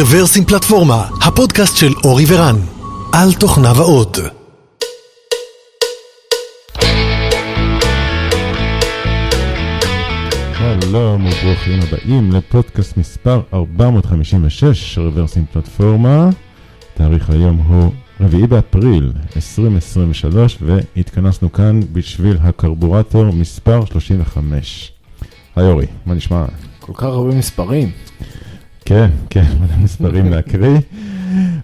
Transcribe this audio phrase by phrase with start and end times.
[0.00, 2.56] רוורסים פלטפורמה, הפודקאסט של אורי ורן,
[3.12, 4.18] על תוכניו האות.
[10.58, 16.30] שלום וברוכים הבאים לפודקאסט מספר 456 רוורסים פלטפורמה.
[16.94, 24.92] תאריך היום הוא רביעי באפריל 2023 והתכנסנו כאן בשביל הקרבורטור מספר 35.
[25.56, 26.44] היי אורי, מה נשמע?
[26.80, 27.90] כל כך הרבה מספרים.
[28.88, 30.78] כן, כן, מלא מספרים להקריא.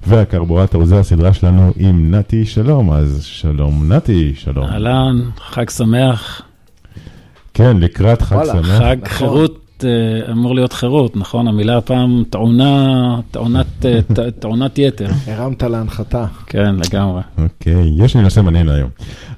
[0.06, 4.64] והקרבורטור זה הסדרה שלנו עם נתי שלום, אז שלום נתי, שלום.
[4.64, 6.42] אהלן, חג שמח.
[7.54, 8.66] כן, לקראת חג וואלה, שמח.
[8.78, 9.08] חג נכון.
[9.18, 11.48] חירות אה, אמור להיות חירות, נכון?
[11.48, 12.96] המילה הפעם טעונה,
[13.30, 15.08] טעונת, אה, ט- טעונת יתר.
[15.26, 16.26] הרמת להנחתה.
[16.46, 17.22] כן, לגמרי.
[17.38, 18.90] אוקיי, יש לי נושא מעניין היום.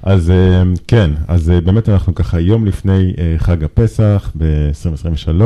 [0.03, 5.41] אז אה, כן, אז באמת אנחנו ככה יום לפני חג הפסח ב-2023,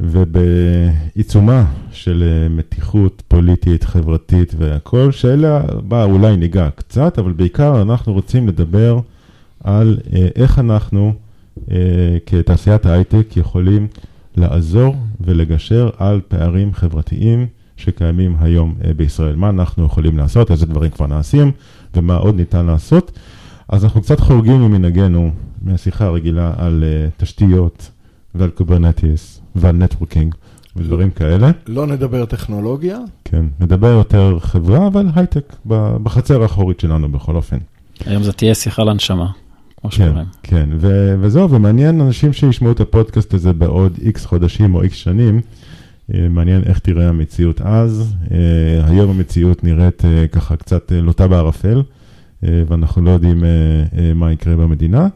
[0.00, 8.12] ובעיצומה של אה, מתיחות פוליטית, חברתית והכל, שאלה בה אולי ניגע קצת, אבל בעיקר אנחנו
[8.12, 9.00] רוצים לדבר
[9.64, 11.12] על אה, איך אנחנו
[11.70, 11.76] אה,
[12.26, 13.86] כתעשיית ההייטק יכולים
[14.36, 19.36] לעזור ולגשר על פערים חברתיים שקיימים היום בישראל.
[19.36, 21.52] מה אנחנו יכולים לעשות, איזה דברים כבר נעשים
[21.94, 23.18] ומה עוד ניתן לעשות.
[23.68, 25.30] אז אנחנו קצת חורגים ממנהגנו
[25.62, 26.84] מהשיחה הרגילה על
[27.16, 27.90] תשתיות
[28.38, 30.34] ועל קוברנטיס ועל networking
[30.76, 31.50] ודברים כאלה.
[31.66, 35.56] לא נדבר טכנולוגיה, כן, נדבר יותר חברה, אבל הייטק
[36.02, 37.58] בחצר האחורית שלנו בכל אופן.
[38.06, 39.30] היום זו תהיה שיחה לנשמה,
[39.80, 40.26] כמו כן, שאומרים.
[40.42, 45.40] כן, ו- וזהו, ומעניין אנשים שישמעו את הפודקאסט הזה בעוד איקס חודשים או איקס שנים,
[46.14, 48.14] אה, מעניין איך תראה המציאות אז.
[48.30, 48.38] אה,
[48.86, 51.82] היום המציאות נראית אה, ככה קצת לוטה בערפל,
[52.42, 53.44] ואנחנו לא יודעים
[54.14, 55.08] מה יקרה במדינה,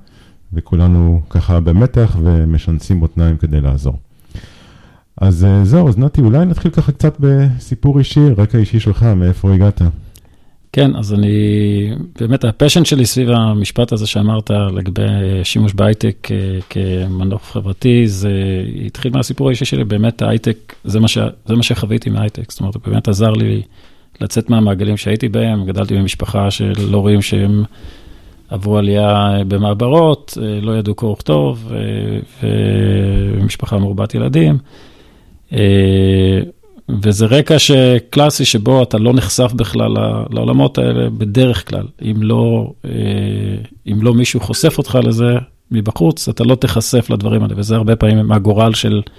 [0.52, 3.96] וכולנו ככה במתח ומשנסים מותניים כדי לעזור.
[5.16, 9.54] אז אה, זהו, אז נתי, אולי נתחיל ככה קצת בסיפור אישי, רקע אישי שלך, מאיפה
[9.54, 9.82] הגעת?
[10.72, 11.28] כן, אז אני,
[12.20, 15.02] באמת הפשן שלי סביב המשפט הזה שאמרת לגבי
[15.44, 18.32] שימוש בהייטק אה, כמנוף חברתי, זה
[18.86, 22.74] התחיל מהסיפור האישי שלי, באמת ההייטק, זה מה, ש, זה מה שחוויתי מההייטק, זאת אומרת,
[22.74, 23.62] הוא באמת עזר לי
[24.20, 27.64] לצאת מהמעגלים שהייתי בהם, גדלתי במשפחה של הורים שהם
[28.50, 32.48] עברו עלייה במעברות, אה, לא ידעו קרוא וכתוב, אה,
[33.40, 34.58] ומשפחה מרובת ילדים.
[35.52, 36.40] אה,
[37.02, 39.92] וזה רקע שקלאסי שבו אתה לא נחשף בכלל
[40.30, 41.86] לעולמות האלה בדרך כלל.
[42.02, 42.90] אם לא, אה,
[43.92, 45.34] אם לא מישהו חושף אותך לזה
[45.70, 49.12] מבחוץ, אתה לא תיחשף לדברים האלה, וזה הרבה פעמים מהגורל של אה,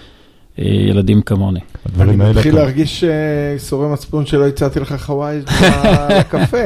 [0.57, 1.59] ילדים כמוני.
[1.99, 3.09] אני מתחיל להרגיש אה,
[3.53, 5.39] ייסורי מצפון שלא הצעתי לך חוואי
[6.19, 6.57] לקפה.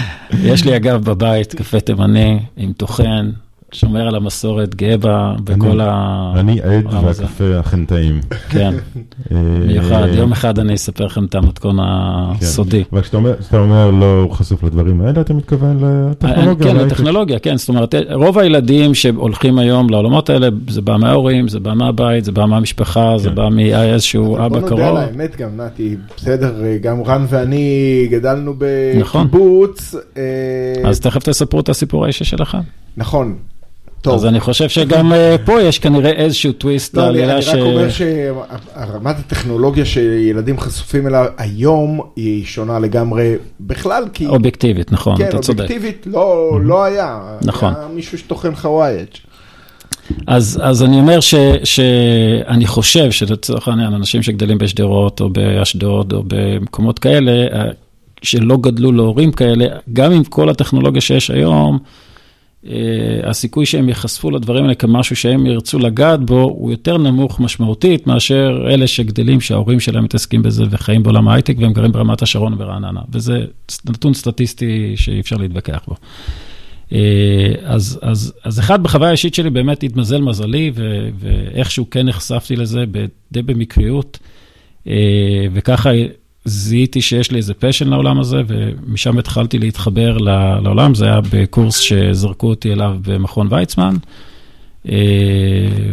[0.50, 3.30] יש לי אגב בבית קפה תימני עם טוחן,
[3.72, 6.32] שומר על המסורת, גאה בה בכל ה...
[6.36, 6.94] אני עד.
[7.04, 8.20] והקפה אכן טעים.
[8.48, 8.74] כן,
[9.32, 9.36] אה,
[9.66, 10.08] מיוחד.
[10.14, 11.82] יום אחד אני אספר לכם את המתכון כן.
[11.82, 12.84] הסודי.
[12.92, 16.66] אבל כשאתה אומר, לא חשוף לדברים האלה, אתה מתכוון לטכנולוגיה.
[16.66, 16.92] כן, להייטק.
[16.92, 17.56] לטכנולוגיה, כן.
[17.56, 22.32] זאת אומרת, רוב הילדים שהולכים היום לעולמות האלה, זה בא מההורים, זה בא מהבית, זה
[22.32, 23.34] בא מהמשפחה, זה כן.
[23.34, 24.98] בא מאיזשהו אבא בוא נודה על קרוב.
[24.98, 28.54] האמת גם, נתי, בסדר, גם רן ואני גדלנו
[29.00, 29.26] נכון.
[29.26, 29.94] בקיבוץ.
[30.16, 32.58] אה, אז תכף תספרו את הסיפור האישי שלכם.
[32.96, 33.36] נכון.
[34.02, 34.14] טוב.
[34.14, 37.48] אז אני חושב שגם אה, פה יש כנראה איזשהו טוויסט לא, אני, אני ש...
[37.48, 45.16] רק אומר שרמת הטכנולוגיה שילדים חשופים אליה היום היא שונה לגמרי בכלל, כי אובייקטיבית, נכון,
[45.16, 45.60] כן, אתה צודק.
[45.60, 47.18] אובייקטיבית לא, לא היה.
[47.42, 47.74] נכון.
[47.76, 49.06] היה מישהו שטוחן חוואייג'.
[50.26, 56.22] אז, אז אני אומר ש, שאני חושב שלצורך העניין, אנשים שגדלים בשדרות או באשדוד או
[56.26, 57.64] במקומות כאלה, אה,
[58.22, 62.07] שלא גדלו להורים כאלה, גם עם כל הטכנולוגיה שיש היום, אה,
[63.22, 68.66] הסיכוי שהם ייחשפו לדברים האלה כמשהו שהם ירצו לגעת בו, הוא יותר נמוך משמעותית מאשר
[68.70, 73.00] אלה שגדלים, שההורים שלהם מתעסקים בזה וחיים בעולם ההייטק והם גרים ברמת השרון וברעננה.
[73.12, 73.44] וזה
[73.90, 75.94] נתון סטטיסטי שאי אפשר להתווכח בו.
[76.92, 82.56] אה, אז, אז, אז אחד, בחוויה האישית שלי באמת התמזל מזלי, ו, ואיכשהו כן נחשפתי
[82.56, 82.84] לזה
[83.32, 84.18] די במקריות,
[84.86, 85.90] אה, וככה
[86.44, 90.18] זיהיתי שיש לי איזה פשן לעולם הזה, ומשם התחלתי להתחבר
[90.62, 93.96] לעולם, זה היה בקורס שזרקו אותי אליו במכון ויצמן.
[94.88, 94.94] אה,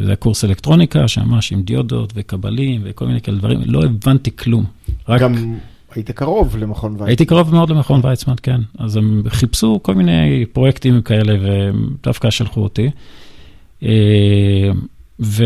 [0.02, 4.66] זה היה קורס אלקטרוניקה, שממש עם דיודות וקבלים וכל מיני כאלה דברים, לא הבנתי כלום.
[5.10, 5.22] רק...
[5.22, 5.56] גם
[5.96, 7.08] היית קרוב למכון ויצמן.
[7.08, 8.62] הייתי קרוב מאוד למכון ויצמן, כן.
[8.80, 12.90] אז הם חיפשו כל מיני פרויקטים כאלה, ודווקא שלחו אותי.
[13.84, 14.70] אה,
[15.20, 15.44] ו...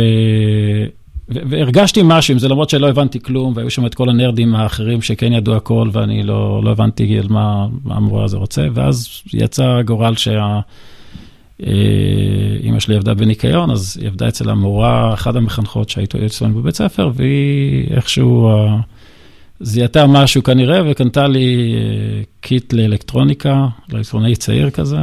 [1.30, 5.34] והרגשתי משהו עם זה, למרות שלא הבנתי כלום, והיו שם את כל הנרדים האחרים שכן
[5.34, 10.16] ידעו הכל, ואני לא, לא הבנתי על מה, מה המורה הזה רוצה, ואז יצא הגורל
[10.16, 10.60] שה...
[11.68, 11.72] אה,
[12.64, 17.12] אימא שלי עבדה בניקיון, אז היא עבדה אצל המורה, אחת המחנכות שהייתה אצלנו בבית ספר,
[17.16, 18.80] והיא איכשהו, ה-
[19.60, 24.98] זיהתה משהו כנראה, וקנתה לי אה, קיט לאלקטרוניקה, לאלקטרונאי צעיר כזה.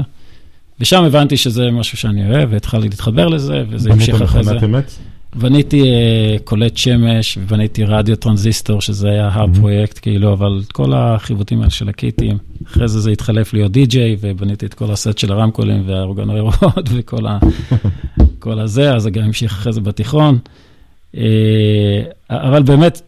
[0.81, 4.50] ושם הבנתי שזה משהו שאני אוהב, והתחלתי להתחבר לזה, וזה המשיך אחרי זה.
[4.50, 4.93] בנית מכונת אמת?
[5.38, 11.70] בניתי אה, קולט שמש, ובניתי רדיו טרנזיסטור, שזה היה הפרויקט, כאילו, אבל כל החיווטים האלה
[11.70, 16.88] של הקיטים, אחרי זה זה התחלף להיות די-ג'יי, ובניתי את כל הסט של הרמקולים והאורות
[16.94, 17.38] וכל ה,
[18.38, 20.38] כל הזה, אז זה גם המשיך אחרי זה בתיכון.
[21.14, 21.18] Uh,
[22.30, 23.00] אבל באמת,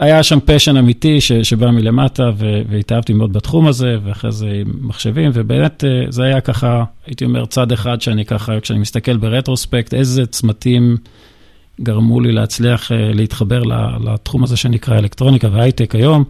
[0.00, 4.72] היה שם פשן אמיתי ש, שבא מלמטה, ו, והתאהבתי מאוד בתחום הזה, ואחרי זה עם
[4.80, 9.94] מחשבים, ובאמת uh, זה היה ככה, הייתי אומר, צד אחד שאני ככה, כשאני מסתכל ברטרוספקט,
[9.94, 10.96] איזה צמתים...
[11.80, 13.62] גרמו לי להצליח uh, להתחבר
[14.04, 16.24] לתחום הזה שנקרא אלקטרוניקה והייטק היום,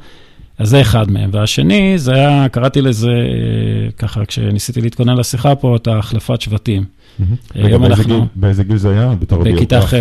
[0.58, 1.30] אז זה אחד מהם.
[1.32, 6.84] והשני, זה היה, קראתי לזה, uh, ככה, כשניסיתי להתכונן לשיחה פה, את החלפת שבטים.
[7.54, 8.26] היום אנחנו...
[8.34, 9.14] באיזה גיל זה היה?
[9.30, 9.94] בכיתה ח',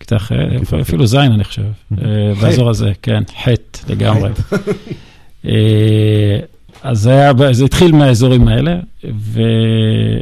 [0.00, 0.32] כיתה ח',
[0.80, 1.62] אפילו ז', אני חושב,
[2.40, 3.48] באזור הזה, כן, ח'
[3.88, 4.30] לגמרי.
[6.82, 8.76] אז זה, היה, זה התחיל מהאזורים האלה,
[9.14, 9.42] ו,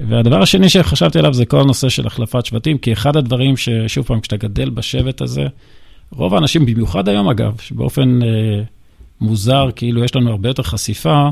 [0.09, 4.21] והדבר השני שחשבתי עליו זה כל הנושא של החלפת שבטים, כי אחד הדברים ששוב פעם,
[4.21, 5.47] כשאתה גדל בשבט הזה,
[6.12, 8.29] רוב האנשים, במיוחד היום אגב, שבאופן אה,
[9.21, 11.29] מוזר, כאילו יש לנו הרבה יותר חשיפה,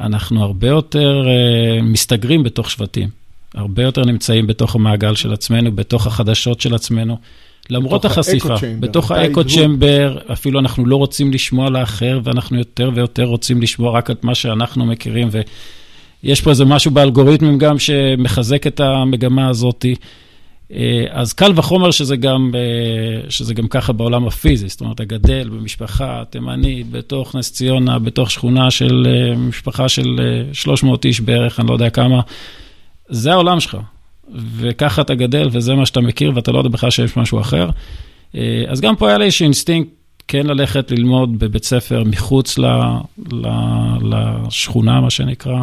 [0.00, 3.08] אנחנו הרבה יותר אה, מסתגרים בתוך שבטים,
[3.54, 7.18] הרבה יותר נמצאים בתוך המעגל של עצמנו, בתוך החדשות של עצמנו.
[7.70, 13.62] למרות החשיפה, בתוך האקו צ'מבר, אפילו אנחנו לא רוצים לשמוע לאחר, ואנחנו יותר ויותר רוצים
[13.62, 15.28] לשמוע רק את מה שאנחנו מכירים,
[16.22, 19.86] ויש פה איזה משהו באלגוריתמים גם שמחזק את המגמה הזאת.
[20.72, 25.04] אה, אז קל וחומר שזה גם, אה, שזה גם ככה בעולם הפיזי, זאת אומרת, אתה
[25.04, 30.20] גדל במשפחה תימנית, בתוך נס ציונה, בתוך שכונה של אה, משפחה של
[30.52, 32.20] 300 איש בערך, אני לא יודע כמה,
[33.08, 33.76] זה העולם שלך.
[34.56, 37.70] וככה אתה גדל, וזה מה שאתה מכיר, ואתה לא יודע בכלל שיש משהו אחר.
[38.34, 39.90] אה, אז גם פה היה לי איזשהו אינסטינקט
[40.28, 42.66] כן ללכת ללמוד בבית ספר מחוץ ל,
[43.32, 43.46] ל,
[44.02, 45.62] לשכונה, מה שנקרא.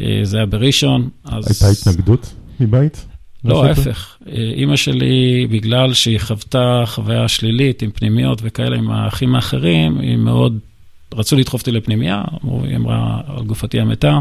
[0.00, 1.08] אה, זה היה בראשון.
[1.24, 1.62] אז...
[1.62, 3.06] הייתה התנגדות מבית?
[3.44, 4.16] לא, ההפך.
[4.28, 10.16] אה, אימא שלי, בגלל שהיא חוותה חוויה שלילית עם פנימיות וכאלה, עם האחים האחרים, היא
[10.16, 10.58] מאוד,
[11.14, 12.22] רצו לדחוף אותי לפנימייה,
[12.62, 14.20] היא אמרה, על גופתי המתה.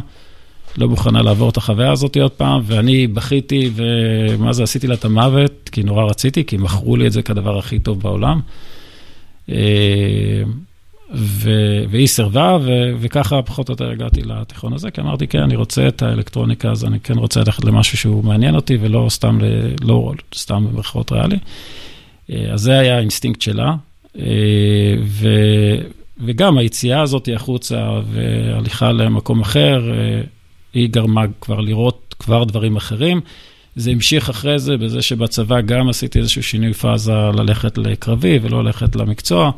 [0.77, 5.05] לא מוכנה לעבור את החוויה הזאת עוד פעם, ואני בכיתי, ומה זה, עשיתי לה את
[5.05, 8.41] המוות, כי נורא רציתי, כי מכרו לי את זה כדבר הכי טוב בעולם.
[9.49, 10.43] אה,
[11.13, 11.49] ו...
[11.89, 12.91] והיא סירבה, ו...
[12.99, 16.85] וככה פחות או יותר הגעתי לתיכון הזה, כי אמרתי, כן, אני רוצה את האלקטרוניקה, אז
[16.85, 19.45] אני כן רוצה ללכת למשהו שהוא מעניין אותי, ולא סתם, ל...
[19.81, 21.37] לא סתם במרכאות ריאלי.
[22.31, 23.75] אה, אז זה היה האינסטינקט שלה.
[24.19, 25.29] אה, ו...
[26.25, 29.81] וגם היציאה הזאת החוצה והליכה למקום אחר,
[30.75, 33.21] היא גרמה כבר לראות כבר דברים אחרים.
[33.75, 38.95] זה המשיך אחרי זה בזה שבצבא גם עשיתי איזשהו שינוי פאזה ללכת לקרבי ולא ללכת
[38.95, 39.51] למקצוע.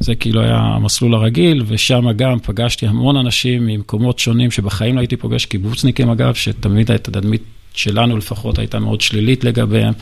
[0.00, 5.16] זה כאילו היה המסלול הרגיל, ושם גם פגשתי המון אנשים ממקומות שונים שבחיים לא הייתי
[5.16, 7.42] פוגש, קיבוצניקים אגב, שתמיד התדמית
[7.74, 9.92] שלנו לפחות הייתה מאוד שלילית לגביהם.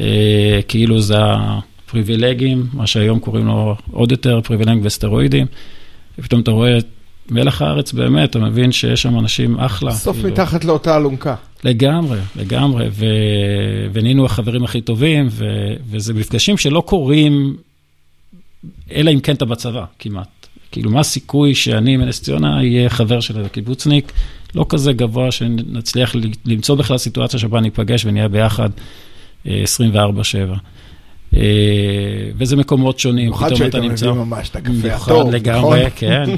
[0.00, 5.46] אה, כאילו זה הפריבילגים, מה שהיום קוראים לו עוד יותר פריבילגים וסטרואידים.
[6.18, 6.78] ופתאום אתה רואה
[7.30, 9.92] מלח הארץ באמת, אתה מבין שיש שם אנשים אחלה.
[9.92, 10.28] סוף כאילו.
[10.30, 11.34] מתחת לאותה אלונקה.
[11.64, 13.06] לגמרי, לגמרי, ו...
[13.92, 15.44] ונהיינו החברים הכי טובים, ו...
[15.90, 17.56] וזה מפגשים שלא קורים,
[18.92, 20.28] אלא אם כן אתה בצבא, כמעט.
[20.72, 24.12] כאילו, מה הסיכוי שאני מנס ציונה אהיה חבר של הקיבוצניק?
[24.54, 26.14] לא כזה גבוה שנצליח
[26.44, 28.70] למצוא בכלל סיטואציה שבה ניפגש ונהיה ביחד
[29.44, 29.46] 24-7.
[29.46, 29.50] אה,
[31.34, 31.40] אה,
[32.36, 33.80] וזה מקומות שונים, פתאום אתה נמצא...
[33.80, 35.34] במיוחד שהיית מביא ממש את הקפה הטוב, נכון?
[35.34, 36.24] לגמרי, כן.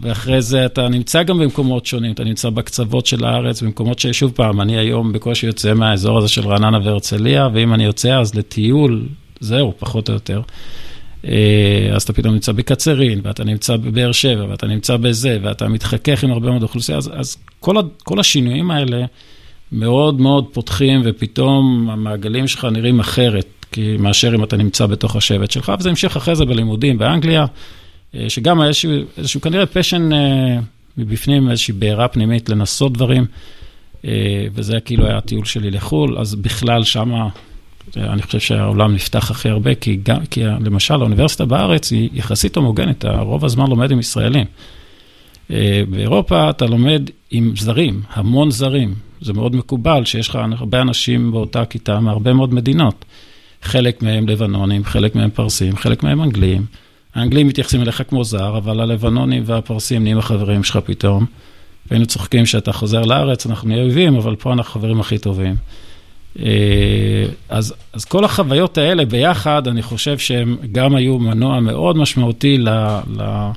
[0.00, 4.60] ואחרי זה אתה נמצא גם במקומות שונים, אתה נמצא בקצוות של הארץ, במקומות ששוב פעם,
[4.60, 9.08] אני היום בקושי יוצא מהאזור הזה של רעננה והרצליה, ואם אני יוצא אז לטיול,
[9.40, 10.42] זהו, פחות או יותר.
[11.26, 16.24] אה, אז אתה פתאום נמצא בקצרין, ואתה נמצא בבאר שבע, ואתה נמצא בזה, ואתה מתחכך
[16.24, 19.04] עם הרבה מאוד אוכלוסייה, אז, אז כל, כל השינויים האלה
[19.72, 25.50] מאוד מאוד פותחים, ופתאום המעגלים שלך נראים אחרת, כי מאשר אם אתה נמצא בתוך השבט
[25.50, 27.46] שלך, וזה המשיך אחרי זה בלימודים באנגליה.
[28.16, 30.58] אה, שגם היה איזשהו, איזשהו כנראה פשן אה,
[30.96, 33.26] מבפנים, איזושהי בעירה פנימית לנסות דברים,
[34.04, 37.28] אה, וזה כאילו היה הטיול שלי לחו"ל, אז בכלל שמה,
[37.96, 43.04] אני חושב שהעולם נפתח הכי הרבה, כי, גם, כי למשל האוניברסיטה בארץ היא יחסית הומוגנית,
[43.04, 44.46] רוב הזמן לומד עם ישראלים.
[45.90, 48.94] באירופה אתה לומד עם זרים, המון זרים.
[49.20, 53.04] זה מאוד מקובל שיש לך הרבה אנשים באותה כיתה מהרבה מאוד מדינות.
[53.62, 56.66] חלק מהם לבנונים, חלק מהם פרסים, חלק מהם אנגלים.
[57.14, 61.26] האנגלים מתייחסים אליך כמו זר, אבל הלבנונים והפרסים נהיים החברים שלך פתאום.
[61.90, 65.54] והיינו צוחקים שאתה חוזר לארץ, אנחנו נהיה אויבים, אבל פה אנחנו חברים הכי טובים.
[67.48, 72.68] אז, אז כל החוויות האלה ביחד, אני חושב שהם גם היו מנוע מאוד משמעותי ל,
[73.16, 73.50] ל,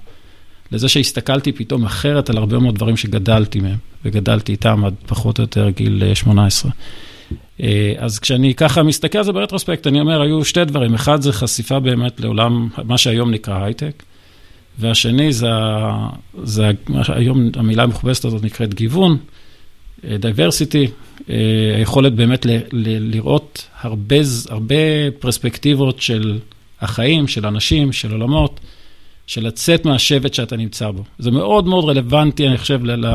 [0.72, 5.44] לזה שהסתכלתי פתאום אחרת על הרבה מאוד דברים שגדלתי מהם, וגדלתי איתם עד פחות או
[5.44, 6.72] יותר גיל 18.
[7.98, 10.94] אז כשאני ככה מסתכל על זה ברטרוספקט, אני אומר, היו שתי דברים.
[10.94, 14.04] אחד זה חשיפה באמת לעולם, מה שהיום נקרא הייטק,
[14.80, 15.50] והשני זה,
[16.44, 16.72] זה
[17.08, 19.18] היום המילה המכובסת הזאת נקראת גיוון,
[20.04, 20.88] diversity,
[21.78, 24.16] היכולת באמת ל, ל, לראות הרבה,
[24.50, 24.76] הרבה
[25.20, 26.40] פרספקטיבות של
[26.82, 28.60] החיים, של אנשים, של עולמות,
[29.28, 31.04] של לצאת מהשבט שאתה נמצא בו.
[31.20, 33.06] זה מאוד מאוד רלוונטי, אני חושב, ל,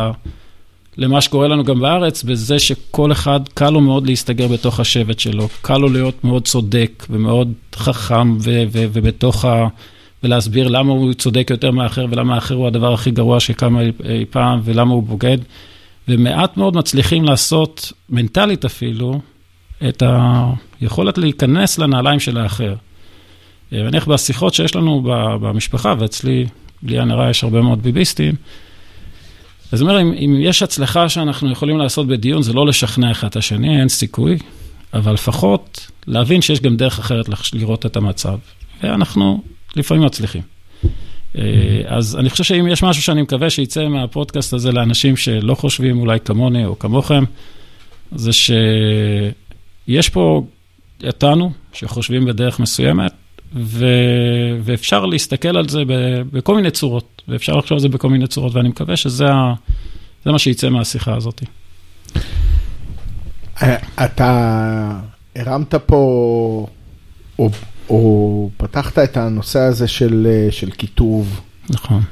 [0.96, 5.48] למה שקורה לנו גם בארץ, בזה שכל אחד, קל לו מאוד להסתגר בתוך השבט שלו,
[5.62, 9.66] קל לו להיות מאוד צודק ומאוד חכם ו- ו- ובתוך ה...
[10.22, 14.60] ולהסביר למה הוא צודק יותר מאחר ולמה האחר הוא הדבר הכי גרוע שקם אי, פעם
[14.64, 15.38] ולמה הוא בוגד.
[16.08, 19.20] ומעט מאוד מצליחים לעשות, מנטלית אפילו,
[19.88, 20.02] את
[20.80, 22.74] היכולת להיכנס לנעליים של האחר.
[23.72, 25.02] נניח בשיחות שיש לנו
[25.40, 26.46] במשפחה, ואצלי,
[26.82, 28.34] בלי הנראה, יש הרבה מאוד ביביסטים,
[29.72, 33.26] אז זאת אומרת, אם, אם יש הצלחה שאנחנו יכולים לעשות בדיון, זה לא לשכנע אחד
[33.26, 34.38] את השני, אין סיכוי,
[34.94, 38.38] אבל לפחות להבין שיש גם דרך אחרת לראות את המצב.
[38.82, 39.42] ואנחנו
[39.76, 40.42] לפעמים מצליחים.
[41.86, 46.20] אז אני חושב שאם יש משהו שאני מקווה שיצא מהפודקאסט הזה לאנשים שלא חושבים אולי
[46.20, 47.24] כמוני או כמוכם,
[48.14, 50.44] זה שיש פה
[51.06, 53.12] אותנו שחושבים בדרך מסוימת,
[53.54, 53.86] ו...
[54.62, 55.92] ואפשר להסתכל על זה ב...
[56.32, 59.54] בכל מיני צורות, ואפשר לחשוב על זה בכל מיני צורות, ואני מקווה שזה ה...
[60.26, 61.42] מה שיצא מהשיחה הזאת.
[64.04, 65.00] אתה
[65.36, 66.66] הרמת פה,
[67.38, 67.50] או,
[67.88, 71.40] או פתחת את הנושא הזה של, של כיתוב.
[71.70, 72.02] נכון.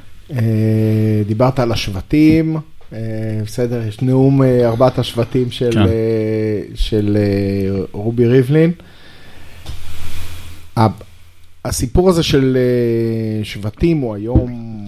[1.26, 2.56] דיברת על השבטים,
[3.44, 5.84] בסדר, יש נאום ארבעת השבטים של, כן.
[6.74, 7.16] של
[7.92, 8.72] רובי ריבלין.
[11.64, 12.58] הסיפור הזה של
[13.42, 14.80] שבטים הוא היום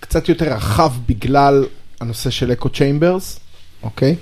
[0.00, 1.66] קצת יותר רחב בגלל
[2.00, 3.40] הנושא של אקו צ'יימברס,
[3.82, 4.16] אוקיי?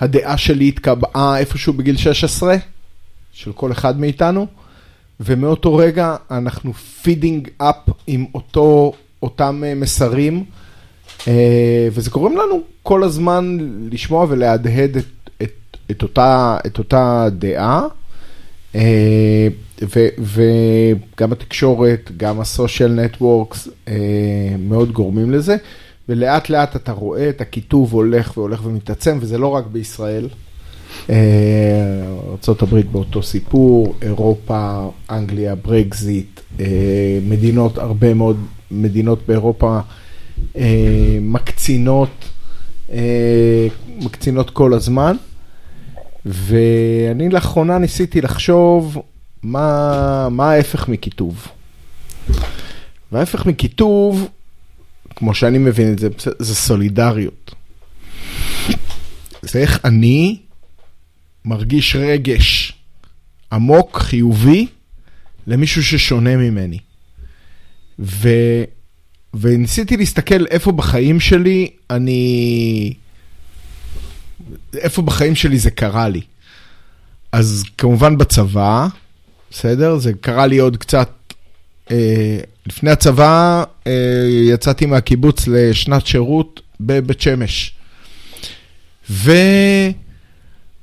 [0.00, 2.56] הדעה שלי התקבעה איפשהו בגיל 16,
[3.32, 4.46] של כל אחד מאיתנו,
[5.20, 10.44] ומאותו רגע אנחנו feeding up עם אותו, אותם מסרים,
[11.92, 13.58] וזה גורם לנו כל הזמן
[13.90, 17.86] לשמוע ולהדהד את, את, את, אותה, את אותה דעה.
[18.74, 23.68] ו, וגם התקשורת, גם ה social networks
[24.58, 25.56] מאוד גורמים לזה,
[26.08, 30.28] ולאט לאט אתה רואה את הקיטוב הולך והולך ומתעצם, וזה לא רק בישראל.
[31.10, 36.40] ארה"ב באותו סיפור, אירופה, אנגליה, ברקזיט,
[37.28, 38.36] מדינות, הרבה מאוד
[38.70, 39.78] מדינות באירופה
[41.20, 42.10] מקצינות,
[43.98, 45.16] מקצינות כל הזמן.
[46.26, 49.02] ואני לאחרונה ניסיתי לחשוב
[49.42, 51.48] מה, מה ההפך מכיתוב.
[53.12, 54.28] וההפך מכיתוב,
[55.16, 57.54] כמו שאני מבין את זה, זה סולידריות.
[59.42, 60.38] זה איך אני
[61.44, 62.72] מרגיש רגש
[63.52, 64.66] עמוק, חיובי,
[65.46, 66.78] למישהו ששונה ממני.
[67.98, 68.28] ו...
[69.34, 72.94] וניסיתי להסתכל איפה בחיים שלי אני...
[74.78, 76.20] איפה בחיים שלי זה קרה לי.
[77.32, 78.86] אז כמובן בצבא,
[79.50, 79.98] בסדר?
[79.98, 81.10] זה קרה לי עוד קצת...
[81.90, 83.92] אה, לפני הצבא אה,
[84.48, 87.74] יצאתי מהקיבוץ לשנת שירות בבית שמש.
[89.10, 89.32] ו...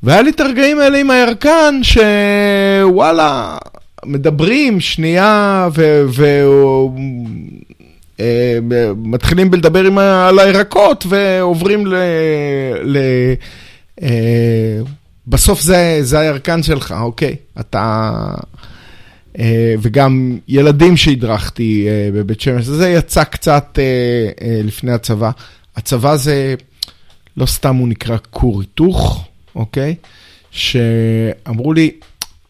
[0.03, 3.57] והיה לי את הרגעים האלה עם הירקן, שוואלה,
[4.05, 6.03] מדברים שנייה ו...
[6.09, 6.41] ו...
[8.19, 8.59] אה,
[8.97, 11.95] מתחילים בלדבר עם, על הירקות ועוברים ל...
[12.83, 12.97] ל
[14.01, 14.79] אה,
[15.27, 17.35] בסוף זה, זה הירקן שלך, אוקיי?
[17.59, 18.11] אתה...
[19.39, 23.79] אה, וגם ילדים שהדרכתי בבית שמש, זה יצא קצת
[24.63, 25.31] לפני הצבא.
[25.75, 26.55] הצבא זה,
[27.37, 29.23] לא סתם הוא נקרא כור היתוך,
[29.55, 29.95] אוקיי?
[30.51, 31.91] שאמרו לי,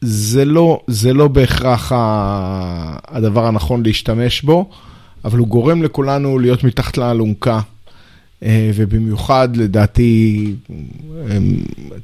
[0.02, 1.92] זה לא, זה לא בהכרח
[3.08, 4.70] הדבר הנכון להשתמש בו.
[5.26, 7.60] אבל הוא גורם לכולנו להיות מתחת לאלונקה.
[8.44, 10.46] אה, ובמיוחד, לדעתי,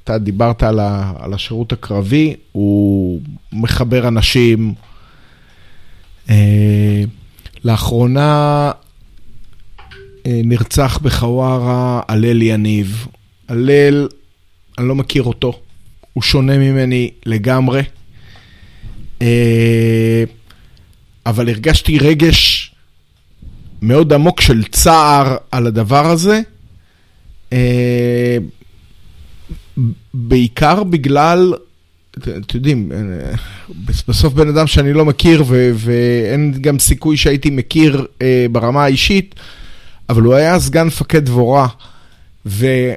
[0.04, 3.22] אתה דיברת על, השירות הקרבי, הוא
[3.54, 4.74] מחבר אנשים.
[6.30, 7.04] אה,
[7.64, 8.72] לאחרונה
[10.26, 13.08] אה, נרצח בחווארה הלל יניב.
[13.48, 14.08] הלל,
[14.78, 15.60] אני לא מכיר אותו,
[16.14, 17.82] הוא שונה ממני לגמרי.
[21.26, 22.65] אבל הרגשתי רגש
[23.82, 26.42] מאוד עמוק של צער על הדבר הזה.
[27.54, 28.38] אה,
[30.14, 31.54] בעיקר בגלל,
[32.18, 32.98] אתם יודעים, אה,
[34.08, 39.36] בסוף בן אדם שאני לא מכיר, ו- ואין גם סיכוי שהייתי מכיר אה, ברמה האישית,
[40.10, 41.68] אבל הוא היה סגן מפקד דבורה,
[42.46, 42.96] והיה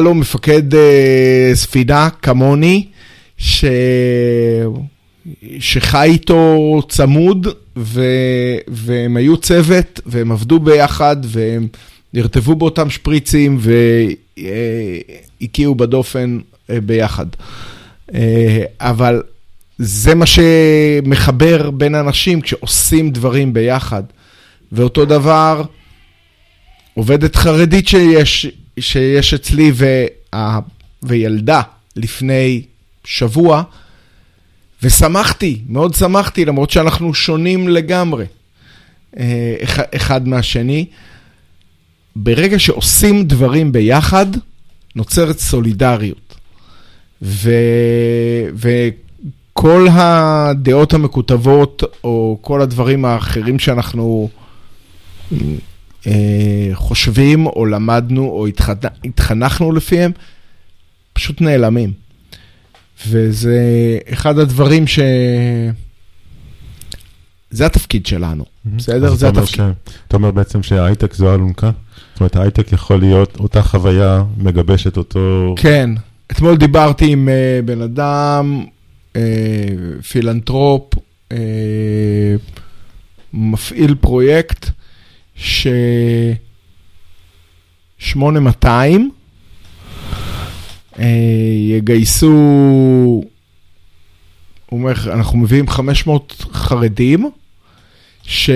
[0.00, 2.86] לו מפקד אה, ספינה כמוני,
[3.36, 3.64] ש...
[5.60, 8.04] שחי איתו צמוד, ו...
[8.68, 11.68] והם היו צוות, והם עבדו ביחד, והם
[12.14, 13.58] נרטבו באותם שפריצים,
[14.38, 16.38] והקיאו בדופן
[16.70, 17.26] אה, ביחד.
[18.14, 19.22] אה, אבל
[19.78, 24.02] זה מה שמחבר בין אנשים כשעושים דברים ביחד.
[24.72, 25.62] ואותו דבר,
[26.94, 28.46] עובדת חרדית שיש,
[28.78, 30.60] שיש אצלי וה,
[31.02, 31.62] וילדה
[31.96, 32.62] לפני
[33.04, 33.62] שבוע,
[34.84, 38.24] ושמחתי, מאוד שמחתי, למרות שאנחנו שונים לגמרי
[39.18, 39.56] אה,
[39.96, 40.86] אחד מהשני.
[42.16, 44.26] ברגע שעושים דברים ביחד,
[44.96, 46.34] נוצרת סולידריות.
[47.22, 47.50] ו...
[48.54, 54.28] וכל הדעות המקוטבות, או כל הדברים האחרים שאנחנו
[56.06, 58.46] אה, חושבים, או למדנו, או
[59.04, 60.12] התחנכנו לפיהם,
[61.12, 62.03] פשוט נעלמים.
[63.08, 63.58] וזה
[64.12, 64.98] אחד הדברים ש...
[67.50, 69.14] זה התפקיד שלנו, בסדר?
[69.14, 69.64] זה התפקיד.
[70.08, 71.70] אתה אומר בעצם שההייטק זו אלונקה?
[72.12, 75.54] זאת אומרת, ההייטק יכול להיות אותה חוויה מגבשת אותו...
[75.58, 75.90] כן.
[76.32, 78.64] אתמול דיברתי עם אה, בן אדם,
[79.12, 79.16] אה,
[80.08, 80.94] פילנטרופ,
[81.30, 81.34] אה,
[83.32, 84.70] מפעיל פרויקט,
[85.36, 85.66] ש...
[87.98, 89.23] 8200 uh,
[91.68, 93.24] יגייסו, הוא
[94.72, 97.30] אומר, אנחנו מביאים 500 חרדים,
[98.22, 98.50] ש...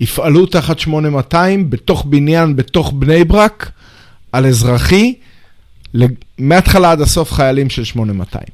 [0.00, 3.70] יפעלו תחת 8200 בתוך בניין, בתוך בני ברק,
[4.32, 5.14] על אזרחי,
[6.38, 8.44] מההתחלה עד הסוף חיילים של 8200.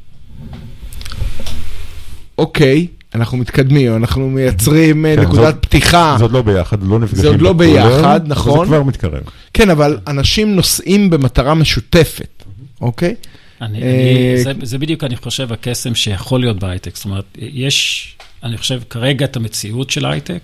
[2.38, 6.14] אוקיי, אנחנו מתקדמים, אנחנו מייצרים כן, נקודת זאת, פתיחה.
[6.18, 7.22] זה עוד לא ביחד, לא נפגשים.
[7.22, 8.66] זה עוד לא ביחד, נכון.
[8.66, 9.22] זה כבר מתקרב.
[9.54, 12.39] כן, אבל אנשים נוסעים במטרה משותפת,
[12.80, 13.14] אוקיי?
[13.60, 16.96] אני, אה, אני, זה, זה בדיוק, אני חושב, הקסם שיכול להיות בהייטק.
[16.96, 18.08] זאת אומרת, יש,
[18.42, 20.42] אני חושב, כרגע את המציאות של ההייטק,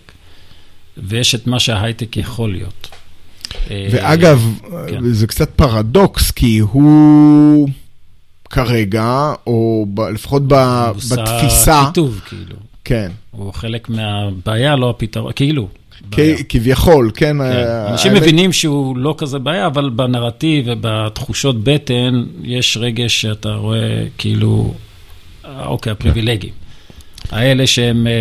[0.97, 2.89] ויש את מה שההייטק יכול להיות.
[3.71, 5.13] ואגב, כן.
[5.13, 7.69] זה קצת פרדוקס, כי הוא
[8.51, 10.55] כרגע, או ב, לפחות ב,
[10.95, 11.81] בתפיסה...
[11.81, 12.57] הוא כיתוב, כאילו.
[12.85, 13.13] כן.
[13.31, 15.69] הוא חלק מהבעיה, לא הפתרון, כאילו.
[16.49, 17.37] כביכול, כן.
[17.39, 17.65] כן.
[17.91, 24.75] אנשים מבינים שהוא לא כזה בעיה, אבל בנרטיב ובתחושות בטן, יש רגש שאתה רואה כאילו,
[25.45, 26.51] אוקיי, הפריבילגים.
[27.31, 28.13] האלה שהם אה,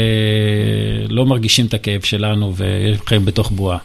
[1.09, 3.77] לא מרגישים את הכאב שלנו וחיים בתוך בועה.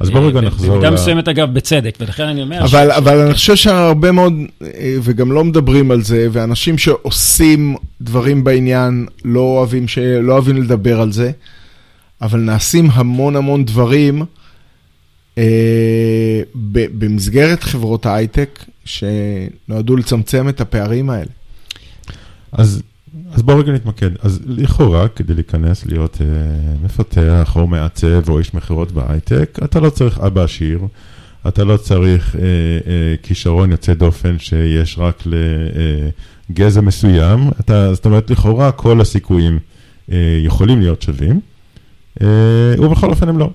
[0.00, 0.74] אז בואו רגע נחזור.
[0.74, 2.58] במידה מסוימת, אגב, בצדק, ולכן אני אומר...
[2.58, 2.96] אבל, ש...
[2.96, 4.32] אבל אני חושב שהרבה מאוד,
[4.62, 9.98] אה, וגם לא מדברים על זה, ואנשים שעושים דברים בעניין לא אוהבים, ש...
[9.98, 11.30] לא אוהבים לדבר על זה,
[12.24, 14.22] אבל נעשים המון המון דברים
[15.38, 16.42] אה,
[16.98, 21.30] במסגרת חברות ההייטק, שנועדו לצמצם את הפערים האלה.
[22.52, 22.82] אז
[23.32, 24.10] אז בואו רגע נתמקד.
[24.22, 26.26] אז לכאורה, כדי להיכנס, להיות אה,
[26.84, 30.80] מפתח או מעצב או איש מכירות בהייטק, אתה לא צריך אבא עשיר,
[31.48, 35.22] אתה לא צריך אה, אה, כישרון יוצא דופן שיש רק
[36.50, 39.58] לגזע אה, מסוים, אתה, זאת אומרת, לכאורה כל הסיכויים
[40.12, 41.40] אה, יכולים להיות שווים,
[42.22, 43.50] ובכל אופן הם לא,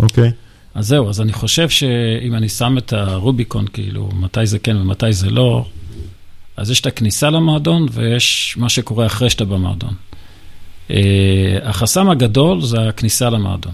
[0.00, 0.30] אוקיי?
[0.74, 5.12] אז זהו, אז אני חושב שאם אני שם את הרוביקון, כאילו, מתי זה כן ומתי
[5.12, 5.64] זה לא,
[6.56, 9.94] אז יש את הכניסה למועדון ויש מה שקורה אחרי שאתה במועדון.
[10.88, 10.92] Uh,
[11.62, 13.72] החסם הגדול זה הכניסה למועדון.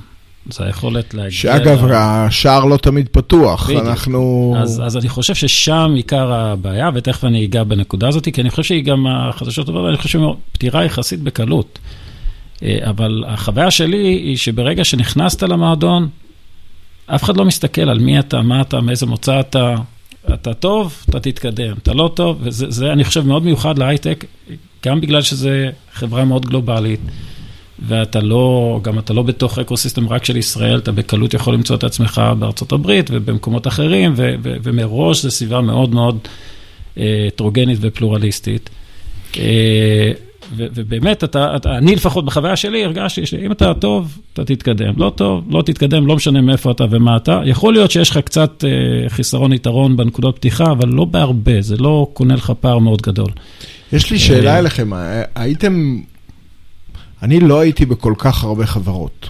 [0.50, 1.30] זה היכולת להגיע...
[1.30, 1.92] שאגב, ל...
[1.92, 3.86] השער לא תמיד פתוח, בדיוק.
[3.86, 4.54] אנחנו...
[4.58, 8.62] אז, אז אני חושב ששם עיקר הבעיה, ותכף אני אגע בנקודה הזאת, כי אני חושב
[8.62, 11.78] שהיא גם החדשות טובות, אני חושב שפתירה יחסית בקלות.
[12.56, 16.08] Uh, אבל החוויה שלי היא שברגע שנכנסת למועדון,
[17.06, 19.74] אף אחד לא מסתכל על מי אתה, מה אתה, מאיזה מוצא אתה,
[20.34, 24.24] אתה טוב, אתה תתקדם, אתה לא טוב, וזה, זה, אני חושב, מאוד מיוחד להייטק,
[24.86, 25.50] גם בגלל שזו
[25.92, 27.00] חברה מאוד גלובלית,
[27.86, 31.84] ואתה לא, גם אתה לא בתוך ecosystem רק של ישראל, אתה בקלות יכול למצוא את
[31.84, 36.18] עצמך בארצות הברית ובמקומות אחרים, ו, ו, ומראש זו סביבה מאוד מאוד
[36.96, 38.70] הטרוגנית אה, ופלורליסטית.
[39.38, 40.12] אה,
[40.56, 44.94] ובאמת, אתה, אתה, אני לפחות בחוויה שלי הרגשתי שאם אתה טוב, אתה תתקדם.
[44.96, 47.40] לא טוב, לא תתקדם, לא משנה מאיפה אתה ומה אתה.
[47.44, 52.08] יכול להיות שיש לך קצת אה, חיסרון יתרון בנקודות פתיחה, אבל לא בהרבה, זה לא
[52.12, 53.30] קונה לך פער מאוד גדול.
[53.92, 54.90] יש לי שאלה אה, אליכם,
[55.34, 56.00] הייתם...
[57.22, 59.28] אני לא הייתי בכל כך הרבה חברות.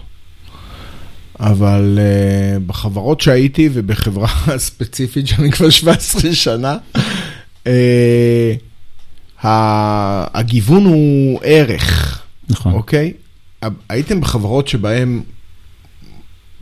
[1.41, 6.77] אבל uh, בחברות שהייתי ובחברה ספציפית שאני כבר 17 שנה,
[7.65, 7.69] uh,
[9.43, 12.73] הגיוון הוא ערך, נכון.
[12.73, 13.13] אוקיי?
[13.89, 15.23] הייתם בחברות שבהן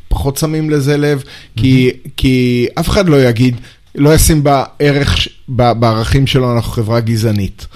[0.09, 1.23] פחות שמים לזה לב,
[1.57, 3.57] כי, כי אף אחד לא יגיד,
[3.95, 7.67] לא ישים בערך, בערכים שלו, אנחנו חברה גזענית.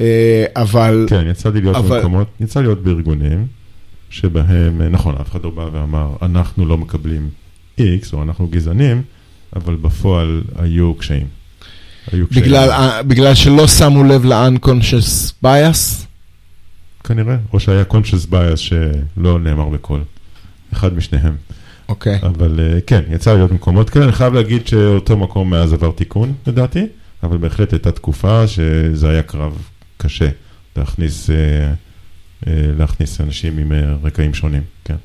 [0.00, 1.06] אה, אבל...
[1.08, 1.96] כן, יצא לי להיות אבל...
[1.96, 3.46] במקומות, יצא לי להיות בארגונים
[4.10, 7.28] שבהם, אה, נכון, אף אחד לא בא ואמר, אנחנו לא מקבלים
[7.78, 9.02] X, או אנחנו גזענים,
[9.56, 11.26] אבל בפועל היו קשיים.
[12.12, 12.44] היו קשיים.
[12.44, 16.06] בגלל, בגלל שלא שמו לב ל-unconscious bias?
[17.04, 20.00] כנראה, או שהיה conscious bias שלא נאמר בקול.
[20.72, 21.36] אחד משניהם.
[21.88, 22.18] אוקיי.
[22.18, 22.26] Okay.
[22.26, 26.34] אבל אה, כן, יצא להיות במקומות כאלה, אני חייב להגיד שאותו מקום מאז עבר תיקון,
[26.46, 26.86] לדעתי,
[27.22, 29.62] אבל בהחלט הייתה תקופה שזה היה קרב
[29.96, 30.28] קשה
[30.76, 31.34] להכניס, אה,
[32.46, 34.96] אה, להכניס אנשים עם רקעים שונים, כן.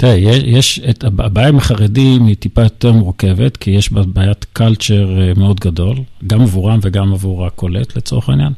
[0.00, 4.46] תראה, יש, יש את הבעיה עם החרדים היא טיפה יותר מורכבת, כי יש בה בעיית
[4.52, 8.52] קלצ'ר מאוד גדול, גם עבורם וגם עבור הקולט לצורך העניין.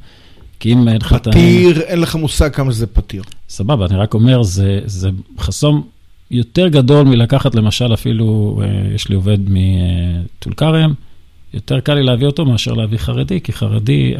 [0.60, 1.30] כי אם אין לך את ה...
[1.30, 3.22] פתיר, אין לך מושג כמה זה פתיר.
[3.48, 5.82] סבבה, אני רק אומר, זה, זה חסום
[6.30, 10.94] יותר גדול מלקחת למשל אפילו, אה, יש לי עובד מטול כרם,
[11.54, 14.14] יותר קל לי להביא אותו מאשר להביא חרדי, כי חרדי,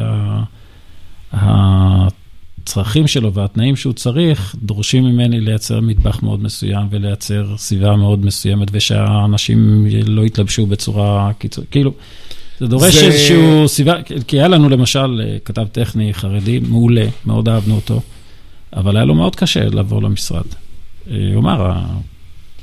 [2.63, 8.67] הצרכים שלו והתנאים שהוא צריך, דורשים ממני לייצר מטבח מאוד מסוים ולייצר סביבה מאוד מסוימת,
[8.71, 11.69] ושהאנשים לא יתלבשו בצורה קיצונית.
[11.71, 11.93] כאילו,
[12.59, 13.05] זה דורש זה...
[13.05, 13.93] איזשהו סביבה,
[14.27, 18.01] כי היה לנו למשל אה, כתב טכני חרדי מעולה, מאוד אהבנו אותו,
[18.73, 20.45] אבל היה לו מאוד קשה לעבור למשרד.
[21.11, 21.71] אה, הוא אמר,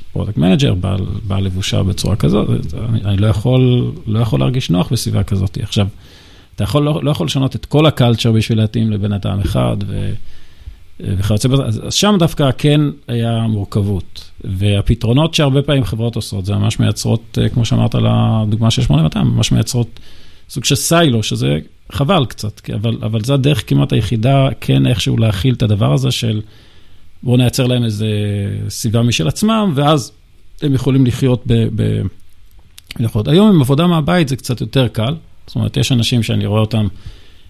[0.09, 0.73] ה product manager
[1.23, 2.49] באה לבושה בצורה כזאת,
[2.89, 5.57] אני, אני לא, יכול, לא יכול להרגיש נוח בסביבה כזאת.
[5.61, 5.87] עכשיו,
[6.61, 9.77] אתה יכול, לא, לא יכול לשנות את כל ה culture בשביל להתאים לבן אדם אחד,
[9.87, 10.13] ו,
[10.99, 14.31] וכיוצא בזה, אז, אז שם דווקא כן היה מורכבות.
[14.43, 19.27] והפתרונות שהרבה פעמים חברות עושות, זה ממש מייצרות, אה, כמו שאמרת על הדוגמה של 8200,
[19.27, 19.99] ממש מייצרות
[20.49, 21.59] סוג של סיילו, שזה
[21.91, 26.41] חבל קצת, אבל, אבל זו הדרך כמעט היחידה כן איכשהו להכיל את הדבר הזה של...
[27.23, 28.07] בואו נייצר להם איזה
[28.69, 30.11] סביבה משל עצמם, ואז
[30.61, 31.67] הם יכולים לחיות ב...
[31.75, 32.01] ב...
[32.99, 33.27] לחיות.
[33.27, 35.15] היום עם עבודה מהבית זה קצת יותר קל,
[35.51, 36.87] זאת אומרת, יש אנשים שאני רואה אותם,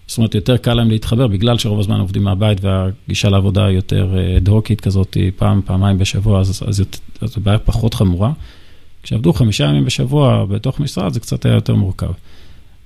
[0.06, 4.14] זאת אומרת, יותר קל להם להתחבר, בגלל שרוב הזמן עובדים מהבית והגישה לעבודה היא יותר
[4.40, 6.62] דהוקית אה, כזאת, פעם, פעמיים בשבוע, אז,
[7.22, 8.32] זו בעיה פחות חמורה.
[9.02, 12.10] כשעבדו חמישה ימים בשבוע בתוך משרד, זה קצת היה יותר מורכב.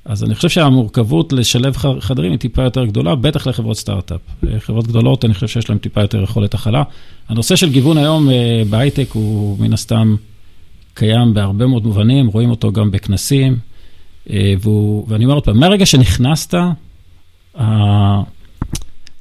[0.05, 4.21] אז אני חושב שהמורכבות לשלב חדרים היא טיפה יותר גדולה, בטח לחברות סטארט-אפ.
[4.59, 6.83] חברות גדולות, אני חושב שיש להן טיפה יותר יכולת הכלה.
[7.29, 10.17] הנושא של גיוון היום אה, בהייטק הוא מן הסתם
[10.95, 13.57] קיים בהרבה מאוד מובנים, רואים אותו גם בכנסים.
[14.31, 16.55] אה, והוא, ואני אומר עוד פעם, מהרגע שנכנסת,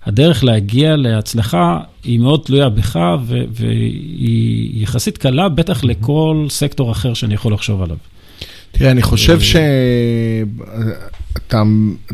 [0.05, 7.33] הדרך להגיע להצלחה היא מאוד תלויה בך, והיא יחסית קלה, בטח לכל סקטור אחר שאני
[7.33, 7.97] יכול לחשוב עליו.
[8.71, 11.63] תראה, אני חושב שאתה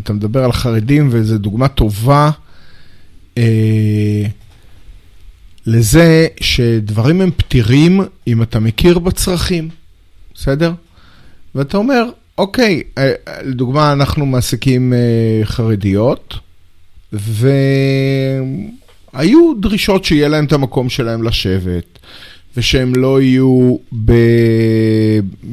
[0.10, 2.32] מדבר על חרדים, וזו דוגמה טובה
[3.38, 4.26] אה,
[5.66, 9.70] לזה שדברים הם פתירים אם אתה מכיר בצרכים,
[10.34, 10.74] בסדר?
[11.56, 12.04] ואתה אומר,
[12.42, 13.12] אוקיי, אה,
[13.44, 16.36] לדוגמה, אנחנו מעסיקים אה, חרדיות,
[19.14, 22.00] והיו דרישות שיהיה להם את המקום שלהם לשבת.
[22.58, 23.76] ושהם לא יהיו,
[24.06, 24.12] ב...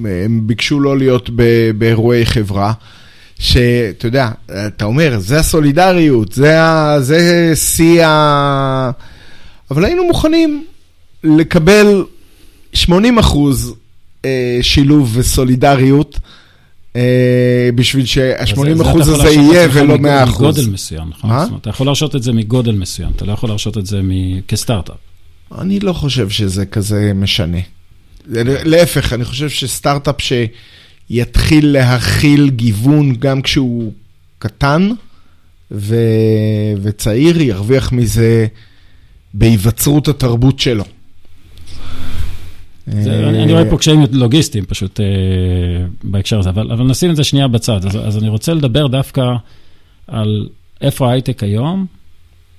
[0.04, 1.70] הם ביקשו לא להיות ב...
[1.78, 2.72] באירועי חברה.
[3.38, 4.30] שאתה יודע,
[4.66, 8.90] אתה אומר, זה הסולידריות, זה, שיא ה...
[9.70, 10.64] אבל היינו מוכנים
[11.24, 12.04] לקבל
[12.72, 13.74] 80 אחוז
[14.24, 16.18] אה, שילוב וסולידריות.
[16.98, 20.34] אה, בשביל שה-80 אחוז הזה יהיה ולא 100 אחוז.
[20.34, 21.30] מגודל מסוים, נכון?
[21.30, 21.46] מה?
[21.60, 24.00] אתה יכול להרשות את זה מגודל מסוים, אתה לא יכול להרשות את זה
[24.48, 24.96] כסטארט-אפ.
[25.58, 27.58] אני לא חושב שזה כזה משנה.
[28.64, 33.92] להפך, אני חושב שסטארט-אפ שיתחיל להכיל גיוון גם כשהוא
[34.38, 34.90] קטן
[35.70, 35.96] ו...
[36.82, 38.46] וצעיר, ירוויח מזה
[39.34, 40.84] בהיווצרות התרבות שלו.
[42.90, 45.06] זה, אני, רואה פה קשיים לוגיסטיים פשוט אה,
[46.04, 47.84] בהקשר הזה, אבל, נשים את זה שנייה בצד.
[47.84, 49.22] אז, אני רוצה לדבר דווקא
[50.06, 50.48] על
[50.80, 51.86] איפה ההייטק היום,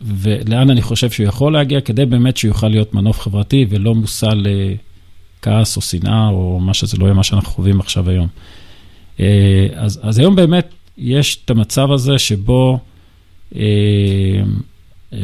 [0.01, 4.29] ולאן אני חושב שהוא יכול להגיע, כדי באמת שהוא יוכל להיות מנוף חברתי ולא מושא
[4.35, 8.27] לכעס או שנאה או מה שזה לא יהיה, מה שאנחנו חווים עכשיו היום.
[9.19, 12.79] אה, אז, אז היום באמת יש את המצב הזה שבו
[13.55, 13.61] אה,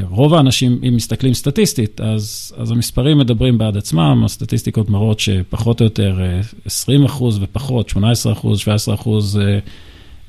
[0.02, 5.86] רוב האנשים, אם מסתכלים סטטיסטית, אז, אז המספרים מדברים בעד עצמם, הסטטיסטיקות מראות שפחות או
[5.86, 6.19] יותר
[6.65, 9.39] 20 אה, אחוז ופחות, 18 אחוז, 17 אחוז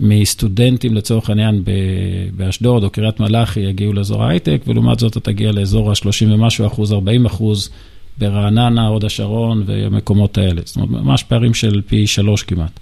[0.00, 1.62] מסטודנטים לצורך העניין
[2.36, 6.92] באשדוד או קריית מלאכי יגיעו לאזור ההייטק, ולעומת זאת אתה תגיע לאזור ה-30 ומשהו אחוז,
[6.92, 7.70] 40 אחוז
[8.18, 10.60] ברעננה, הוד השרון ומקומות האלה.
[10.64, 12.80] זאת אומרת, ממש פערים של פי שלוש כמעט.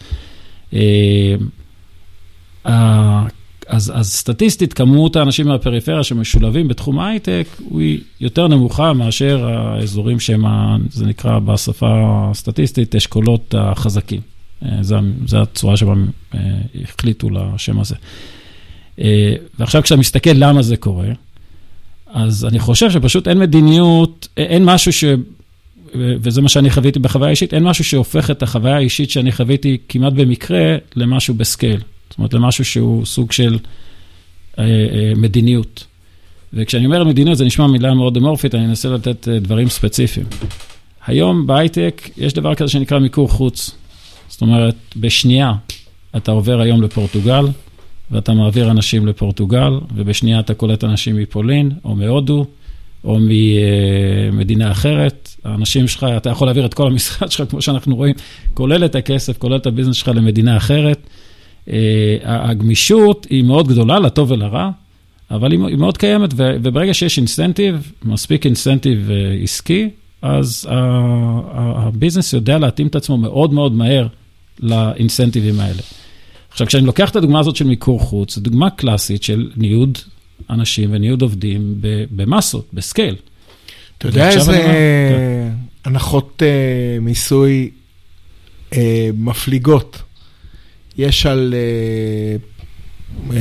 [3.70, 10.20] אה, אז, אז סטטיסטית, כמות האנשים מהפריפריה שמשולבים בתחום ההייטק, היא יותר נמוכה מאשר האזורים
[10.20, 10.44] שהם,
[10.90, 14.20] זה נקרא בשפה הסטטיסטית, אשכולות החזקים.
[14.82, 15.92] זו הצורה שבה
[16.82, 17.94] החליטו לשם הזה.
[19.58, 21.08] ועכשיו כשאתה מסתכל למה זה קורה,
[22.06, 25.04] אז אני חושב שפשוט אין מדיניות, אין משהו ש...
[25.94, 30.12] וזה מה שאני חוויתי בחוויה האישית, אין משהו שהופך את החוויה האישית שאני חוויתי כמעט
[30.12, 31.80] במקרה למשהו בסקייל.
[32.10, 33.58] זאת אומרת, למשהו שהוא סוג של
[34.58, 35.86] אה, אה, מדיניות.
[36.52, 40.26] וכשאני אומר מדיניות, זה נשמע מילה מאוד אמורפית, אני אנסה לתת אה, דברים ספציפיים.
[41.06, 43.70] היום בהייטק יש דבר כזה שנקרא מיקור חוץ.
[44.28, 45.52] זאת אומרת, בשנייה
[46.16, 47.44] אתה עובר היום לפורטוגל,
[48.10, 52.46] ואתה מעביר אנשים לפורטוגל, ובשנייה אתה קולט אנשים מפולין, או מהודו,
[53.04, 53.18] או
[54.32, 55.28] ממדינה אחרת.
[55.44, 58.14] האנשים שלך, אתה יכול להעביר את כל המשרד שלך, כמו שאנחנו רואים,
[58.54, 61.06] כולל את הכסף, כולל את ה business שלך למדינה אחרת.
[61.70, 64.70] אה, הגמישות היא מאוד גדולה, לטוב ולרע,
[65.30, 69.90] אבל היא מאוד קיימת, וברגע שיש incentive, מספיק incentive אה, עסקי,
[70.22, 74.06] אז ה business יודע להתאים את עצמו מאוד מאוד מהר
[74.60, 75.82] ל incentiveים האלה.
[76.50, 79.98] עכשיו, כשאני לוקח את הדוגמה הזאת של מיקור חוץ, זו דוגמה קלאסית של ניוד
[80.50, 81.74] אנשים וניוד עובדים
[82.10, 83.16] במסות, ב scale.
[83.98, 84.80] אתה יודע איזה.
[85.84, 87.70] הנחות אה, מיסוי
[89.14, 90.02] מפליגות
[90.98, 93.32] יש על אה, אה,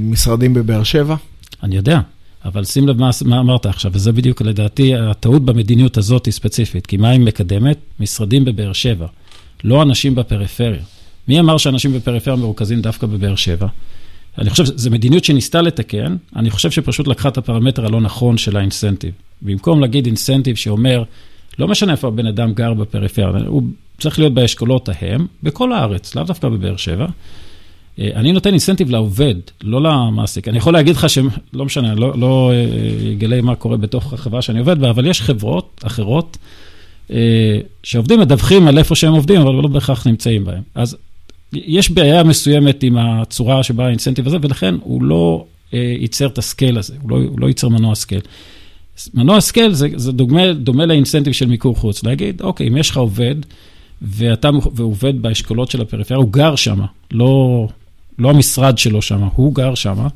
[0.00, 1.16] משרדים בבאר שבע?
[1.62, 2.00] אני יודע,
[2.44, 6.86] אבל שים לב מה, מה אמרת עכשיו, וזה בדיוק לדעתי הטעות במדיניות הזאת היא ספציפית,
[6.86, 7.78] כי מה היא מקדמת?
[8.00, 9.06] משרדים בבאר שבע,
[9.64, 10.82] לא אנשים בפריפריה.
[11.28, 13.66] מי אמר שאנשים בפריפריה מרוכזים דווקא בבאר שבע?
[14.38, 18.56] אני חושב שזו מדיניות שניסתה לתקן, אני חושב שפשוט לקחה את הפרמטר הלא נכון של
[18.56, 19.12] האינסנטיב.
[19.42, 21.02] במקום להגיד אינסנטיב שאומר,
[21.58, 23.62] לא משנה איפה הבן אדם גר בפריפריה, הוא
[24.02, 27.06] צריך להיות באשכולות ההם, בכל הארץ, לאו דווקא בבאר שבע.
[27.98, 30.48] אה, אני נותן incentive לעובד, לא למעסיק.
[30.48, 32.52] אני יכול להגיד לך שלא משנה, לא, לא
[33.12, 36.38] אגלה מה קורה בתוך החברה שאני עובד בה, אבל יש חברות אחרות
[37.10, 40.62] אה, שעובדים מדווחים על איפה שהם עובדים, אבל לא בהכרח נמצאים בהם.
[40.74, 40.96] אז
[41.52, 46.38] יש בעיה מסוימת עם הצורה שבה ה incentive הזה, ולכן הוא לא אה, ייצר את
[46.38, 48.20] ה scale הזה, הוא לא, הוא לא ייצר מנוע scale.
[49.14, 52.90] מנוע scale זה, זה דומה, דומה ל incentive של מיקור חוץ, להגיד, אוקיי, אם יש
[52.90, 53.34] לך עובד,
[54.02, 57.68] ואתה ועובד באשכולות של הפריפריה, הוא גר שם, לא,
[58.18, 60.06] לא המשרד שלו שם, הוא גר שם,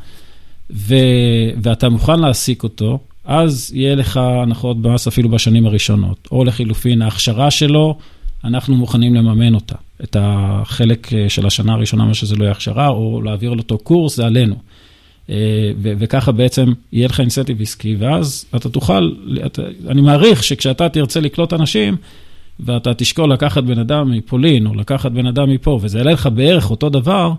[1.63, 6.29] ואתה מוכן להעסיק אותו, אז יהיה לך הנחות במס אפילו בשנים הראשונות.
[6.33, 7.99] או לחילופין, ההכשרה שלו,
[8.45, 9.75] אנחנו מוכנים לממן אותה.
[10.05, 14.17] את החלק אה, של השנה הראשונה, מה שזה לא יהיה הכשרה, או להעביר אותו קורס,
[14.17, 14.55] זה עלינו.
[15.31, 19.13] אה, וככה בעצם יהיה לך אינסנטיב עסקי, ואז אתה תוכל,
[19.47, 21.97] אתה, אני מעריך שכשאתה תרצה לקלוט אנשים,
[22.61, 26.71] ואתה תשקול לקחת בן אדם מפולין, או לקחת בן אדם מפה, וזה יעלה לך בערך
[26.71, 27.33] אותו דבר,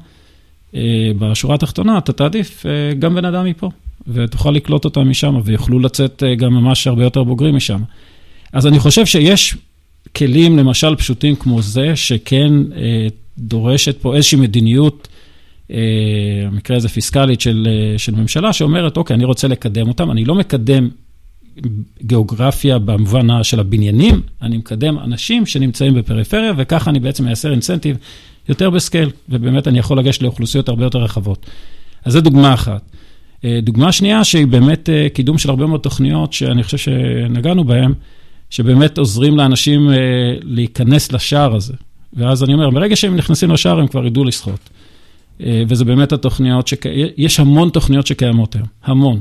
[0.75, 2.65] אה, בשורה התחתונה, אתה תעדיף
[2.99, 3.69] גם בן אדם מפה,
[4.07, 7.81] ותוכל לקלוט אותם משם, ויוכלו לצאת גם ממש הרבה יותר בוגרים משם.
[8.53, 9.55] אז אני חושב שיש
[10.15, 15.07] כלים, למשל, פשוטים כמו זה, שכן אה, דורשת פה איזושהי מדיניות,
[15.71, 15.77] אה,
[16.51, 20.35] במקרה הזה פיסקלית של, אה, של ממשלה, שאומרת, אוקיי, אני רוצה לקדם אותם, אני לא
[20.35, 20.89] מקדם
[22.03, 27.97] גיאוגרפיה במובן של הבניינים, אני מקדם אנשים שנמצאים בפריפריה, וככה אני בעצם מייסר אינסנטיב
[28.49, 31.45] יותר בסקייל, ובאמת אני יכול לגשת לאוכלוסיות הרבה יותר רחבות.
[32.05, 32.81] אז זו דוגמה אחת.
[33.45, 37.93] אה, דוגמה שנייה, שהיא באמת אה, קידום של הרבה מאוד תוכניות, שאני חושב שנגענו בהן,
[38.49, 39.95] שבאמת עוזרים לאנשים אה,
[40.43, 41.73] להיכנס לשער הזה.
[42.13, 44.69] ואז אני אומר, ברגע שהם נכנסים לשער, הם כבר ידעו לשחות.
[45.67, 46.85] וזה באמת התוכניות, שק...
[47.17, 49.19] יש המון תוכניות שקיימות היום, המון.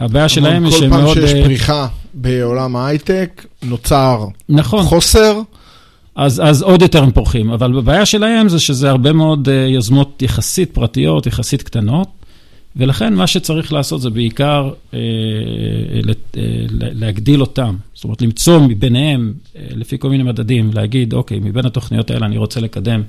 [0.00, 1.14] הבעיה שלהם היא שהם מאוד...
[1.14, 4.84] כל פעם שיש אה, פריחה בעולם ההייטק, נוצר נכון.
[4.84, 5.40] חוסר.
[6.16, 10.70] אז, אז עוד יותר הם פורחים, אבל הבעיה שלהם זה שזה הרבה מאוד יוזמות יחסית
[10.74, 12.08] פרטיות, יחסית קטנות,
[12.76, 14.98] ולכן מה שצריך לעשות זה בעיקר אה,
[16.36, 17.76] אה, להגדיל אותם.
[17.94, 22.38] זאת אומרת, למצוא מביניהם, אה, לפי כל מיני מדדים, להגיד, אוקיי, מבין התוכניות האלה אני
[22.38, 23.02] רוצה לקדם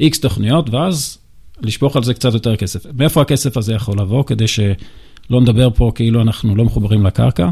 [0.00, 1.18] איקס תוכניות, ואז
[1.60, 2.86] לשפוך על זה קצת יותר כסף.
[2.98, 4.48] מאיפה הכסף הזה יכול לבוא, כדי
[5.28, 7.48] שלא נדבר פה כאילו אנחנו לא מחוברים לקרקע?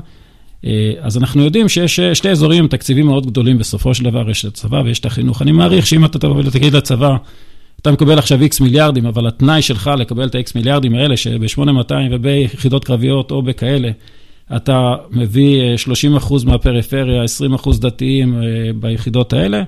[0.64, 4.30] אה, אז אנחנו יודעים שיש אה, שתי אזורים עם תקציבים מאוד גדולים בסופו של דבר,
[4.30, 5.42] יש את הצבא ויש את החינוך.
[5.42, 7.16] אני מעריך שאם אתה תבוא ותגיד לצבא,
[7.80, 12.84] אתה מקבל עכשיו איקס מיליארדים, אבל התנאי שלך לקבל את האיקס מיליארדים האלה, שב-8200 וביחידות
[12.84, 13.90] קרביות או בכאלה,
[14.56, 18.40] אתה מביא 30 אה, אחוז מהפריפריה, 20 אחוז דתיים
[18.80, 19.62] ביחידות האלה,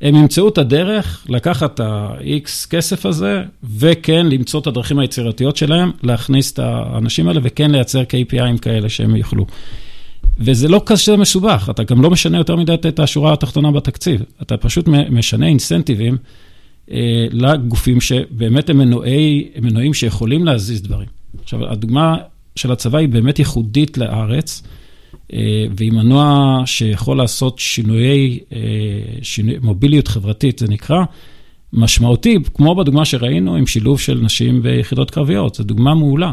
[0.00, 3.42] הם ימצאו את הדרך לקחת את ה-X כסף הזה,
[3.78, 9.16] וכן למצוא את הדרכים היצירתיות שלהם, להכניס את האנשים האלה, וכן לייצר KPIים כאלה שהם
[9.16, 9.46] יוכלו.
[10.38, 14.56] וזה לא כזה מסובך, אתה גם לא משנה יותר מדי את השורה התחתונה בתקציב, אתה
[14.56, 16.16] פשוט משנה אינסנטיבים
[16.90, 21.08] אה, לגופים שבאמת הם מנועי, מנועים שיכולים להזיז דברים.
[21.42, 22.16] עכשיו, הדוגמה
[22.56, 24.62] של הצבא היא באמת ייחודית לארץ,
[25.32, 28.58] אה, והיא מנוע שיכול לעשות שינויי, אה,
[29.22, 31.04] שינוי, מוביליות חברתית, זה נקרא,
[31.72, 36.32] משמעותי, כמו בדוגמה שראינו עם שילוב של נשים ביחידות קרביות, זו דוגמה מעולה.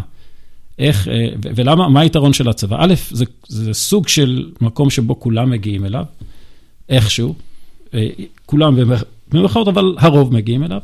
[0.80, 2.78] איך, אה, ולמה, מה היתרון של הצבא?
[2.80, 6.06] א', זה, זה סוג של מקום שבו כולם מגיעים אליו,
[6.90, 7.36] איכשהו,
[8.46, 8.76] כולם
[9.32, 10.82] במירכאות, אבל הרוב מגיעים אליו,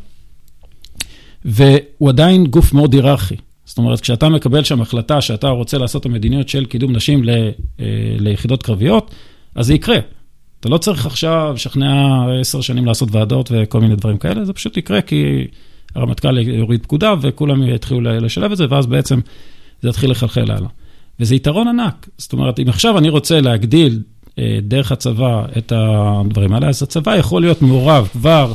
[1.45, 3.35] והוא עדיין גוף מאוד היררכי.
[3.67, 7.29] זאת אומרת, כשאתה מקבל שם החלטה שאתה רוצה לעשות את המדיניות של קידום נשים ל,
[7.79, 7.85] אה,
[8.19, 9.15] ליחידות קרביות,
[9.55, 9.97] אז זה יקרה.
[10.59, 14.77] אתה לא צריך עכשיו לשכנע עשר שנים לעשות ועדות וכל מיני דברים כאלה, זה פשוט
[14.77, 15.47] יקרה כי
[15.95, 19.19] הרמטכ"ל יוריד פקודה וכולם יתחילו לשלב את זה, ואז בעצם
[19.81, 20.69] זה יתחיל לחלחל הלאה.
[21.19, 22.09] וזה יתרון ענק.
[22.17, 24.01] זאת אומרת, אם עכשיו אני רוצה להגדיל
[24.39, 28.53] אה, דרך הצבא את הדברים האלה, אז הצבא יכול להיות מעורב כבר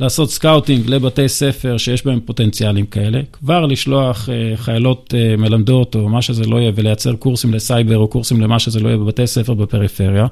[0.00, 6.08] לעשות scouting לבתי ספר שיש בהם פוטנציאלים כאלה, כבר לשלוח אה, חיילות אה, מלמדות או
[6.08, 9.54] מה שזה לא יהיה, ולייצר קורסים לסייבר או קורסים למה שזה לא יהיה בבתי ספר
[9.54, 10.26] בפריפריה,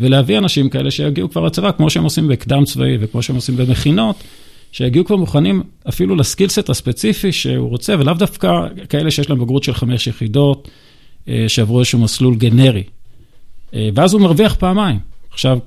[0.00, 4.16] ולהביא אנשים כאלה שיגיעו כבר לצבא, כמו שהם עושים בקדם צבאי וכמו שהם עושים במכינות,
[4.72, 8.48] שיגיעו כבר מוכנים אפילו ל skill set הספציפי שהוא רוצה, ולאו דווקא
[8.88, 10.68] כאלה שיש להם בגרות של חמש יחידות,
[11.26, 12.82] אה, שעברו איזשהו מסלול גנרי.
[13.94, 14.98] ואז הוא מרוויח פעמיים.
[15.30, 15.58] עכשיו,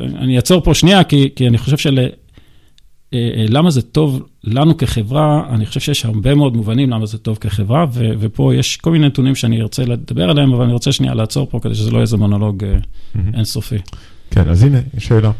[0.00, 1.98] אני אעצור פה שנייה, כי, כי אני חושב של...
[1.98, 2.06] אה,
[3.14, 7.38] אה, למה זה טוב לנו כחברה, אני חושב שיש הרבה מאוד מובנים למה זה טוב
[7.40, 11.14] כחברה, ו, ופה יש כל מיני נתונים שאני ארצה לדבר עליהם, אבל אני רוצה שנייה
[11.14, 13.18] לעצור פה כדי שזה לא יהיה איזה מונולוג mm-hmm.
[13.34, 13.78] אינסופי.
[14.30, 15.30] כן, אז הנה, שאלה,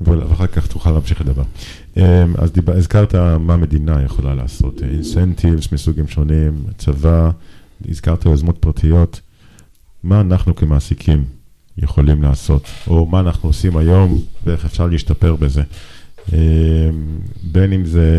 [0.00, 1.42] ואחר כך תוכל להמשיך לדבר.
[2.38, 7.30] אז דיבר, הזכרת מה המדינה יכולה לעשות, אינסנטיבס מסוגים שונים, צבא,
[7.88, 9.20] הזכרת יוזמות פרטיות.
[10.02, 11.24] מה אנחנו כמעסיקים
[11.82, 15.62] יכולים לעשות, או מה אנחנו עושים היום ואיך אפשר להשתפר בזה.
[16.32, 16.38] אה,
[17.42, 18.10] בין אם זה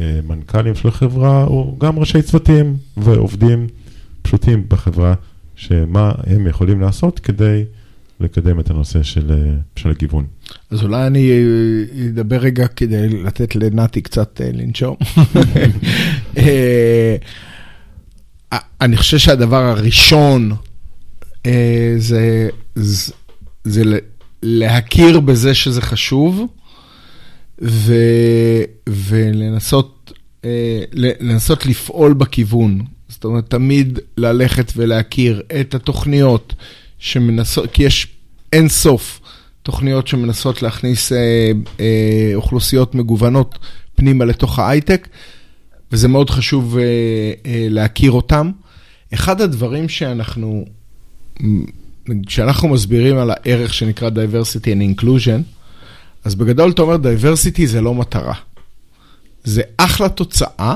[0.00, 3.66] אה, מנכ"לים של החברה, או גם ראשי צוותים ועובדים
[4.22, 5.14] פשוטים בחברה,
[5.56, 7.64] שמה הם יכולים לעשות כדי
[8.20, 10.24] לקדם את הנושא של, אה, של הגיוון.
[10.70, 11.30] אז אולי אני
[12.08, 14.96] אדבר רגע כדי לתת לנתי קצת לנשום.
[18.80, 20.52] אני חושב שהדבר הראשון
[21.98, 23.82] זה זה,
[24.42, 26.46] להכיר בזה שזה חשוב,
[27.62, 27.94] ו,
[28.88, 30.12] ולנסות
[30.44, 30.84] אה,
[31.20, 32.80] לנסות לפעול בכיוון.
[33.08, 36.54] זאת אומרת, תמיד ללכת ולהכיר את התוכניות
[36.98, 38.06] שמנסות, כי יש
[38.52, 39.20] אין סוף
[39.62, 43.58] תוכניות שמנסות להכניס אה, אה, אוכלוסיות מגוונות
[43.94, 45.08] פנימה לתוך ההייטק,
[45.92, 46.82] וזה מאוד חשוב אה,
[47.46, 48.50] אה, להכיר אותם.
[49.14, 50.64] אחד הדברים שאנחנו
[52.26, 55.42] כשאנחנו מסבירים על הערך שנקרא diversity and inclusion,
[56.24, 58.34] אז בגדול אתה אומר diversity זה לא מטרה.
[59.44, 60.74] זה אחלה תוצאה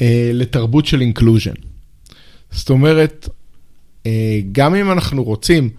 [0.00, 1.60] אה, לתרבות של inclusion.
[2.50, 3.28] זאת אומרת,
[4.06, 5.70] אה, גם אם אנחנו רוצים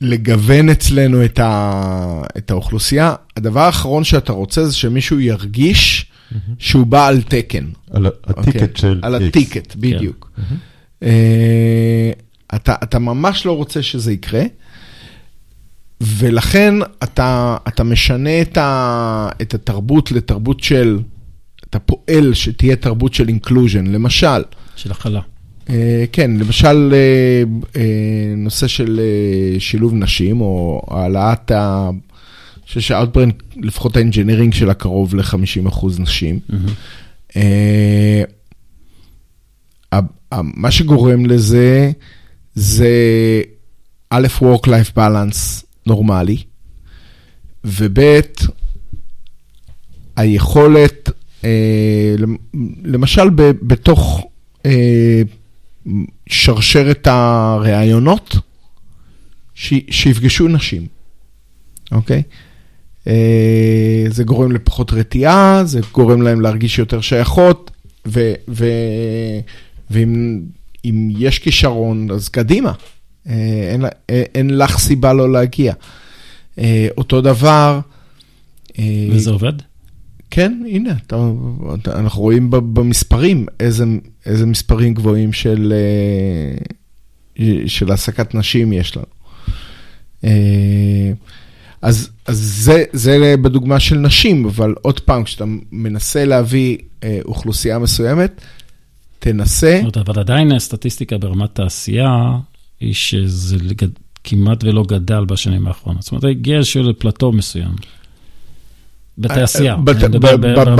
[0.00, 6.36] לגוון אצלנו את, ה, את האוכלוסייה, הדבר האחרון שאתה רוצה זה שמישהו ירגיש mm-hmm.
[6.58, 7.64] שהוא בא על תקן.
[7.90, 8.62] על ה ticket okay?
[8.62, 8.68] אוקיי?
[8.76, 10.30] של על ה ticket, בדיוק.
[10.32, 10.40] Yeah.
[10.40, 10.42] כן.
[10.42, 11.02] Mm-hmm.
[11.02, 12.12] אה,
[12.54, 14.42] אתה, אתה ממש לא רוצה שזה יקרה,
[16.00, 20.98] ולכן אתה, אתה משנה את, ה, את התרבות לתרבות של,
[21.70, 24.42] אתה פועל שתהיה תרבות של inclusion, למשל.
[24.76, 25.20] של הכלה.
[25.70, 27.42] אה, כן, למשל אה,
[27.76, 29.00] אה, נושא של
[29.58, 31.90] שילוב נשים, או העלאת ה...
[31.90, 36.38] אני חושב שה-Outbrain, לפחות ה engineering שלה קרוב ל-50% נשים.
[36.50, 37.36] Mm-hmm.
[40.32, 41.92] מה שגורם לזה,
[42.54, 42.92] זה
[44.10, 46.36] א', Work-Life Balance נורמלי,
[47.64, 47.98] וב',
[50.16, 51.10] היכולת,
[51.44, 52.14] אה,
[52.84, 54.26] למשל ב, בתוך
[54.66, 55.22] אה,
[56.26, 58.36] שרשרת הראיונות,
[59.90, 60.86] שיפגשו נשים,
[61.92, 62.22] אוקיי?
[63.06, 67.70] אה, זה גורם לפחות רתיעה, זה גורם להם להרגיש יותר שייכות,
[68.06, 68.66] ו, ו,
[69.90, 70.40] ואם
[70.84, 72.72] אם יש כישרון, אז קדימה.
[73.28, 75.72] אה, אין, אה, אין לך סיבה לא להגיע.
[76.58, 77.80] אה, אותו דבר...
[79.12, 79.52] וזה עובד?
[80.30, 81.30] כן, הנה, אתה,
[81.86, 83.84] אנחנו רואים במספרים איזה,
[84.26, 85.72] איזה מספרים גבוהים של,
[87.66, 89.06] של העסקת נשים יש לנו.
[91.82, 96.78] אז, אז זה, זה בדוגמה של נשים, אבל עוד פעם, כשאתה מנסה להביא
[97.24, 98.40] אוכלוסייה מסוימת,
[99.20, 99.80] תנסה.
[99.84, 102.32] זאת אומרת, אבל עדיין סטטיסטיקה ברמת תעשייה,
[102.80, 103.88] היא שזה לגד...
[104.24, 106.02] כמעט ולא גדל בשנים האחרונות.
[106.02, 107.70] זאת אומרת, הגיע איזשהו לפלטו מסוים.
[109.18, 109.76] בתעשייה.
[109.76, 109.90] ב-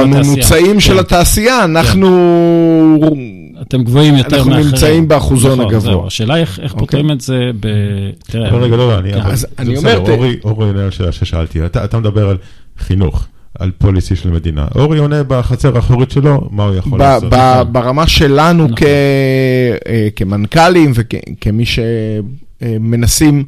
[0.01, 0.81] בממוצעים.
[0.81, 0.99] של כן.
[0.99, 2.09] התעשייה, אנחנו...
[3.63, 4.67] אתם גבוהים יותר אנחנו מאחרים.
[4.71, 5.81] נמצאים באחוזון נכון, הגבוה.
[5.81, 6.07] זהו.
[6.07, 6.87] השאלה היא איך- איך אוקיי.
[6.87, 7.67] פותרים את זה ב...
[8.27, 9.13] תראה, רגע, לא, לא, אני...
[9.13, 9.77] כן.
[9.77, 11.67] אומר, אורי, אורי שאלה ששאלתי.
[11.67, 12.37] אתה מדבר על
[12.79, 13.27] חינוך,
[13.59, 14.67] על פוליסי של מדינה.
[14.75, 17.33] אורי עונה בחצר האחורית שלו, מה הוא יכול ב- לעשות.
[17.33, 18.77] ב- ברמה שלנו נכון.
[18.77, 18.83] כ-
[19.89, 21.65] אה, כמנכ"לים וכמי
[22.63, 23.45] שמנסים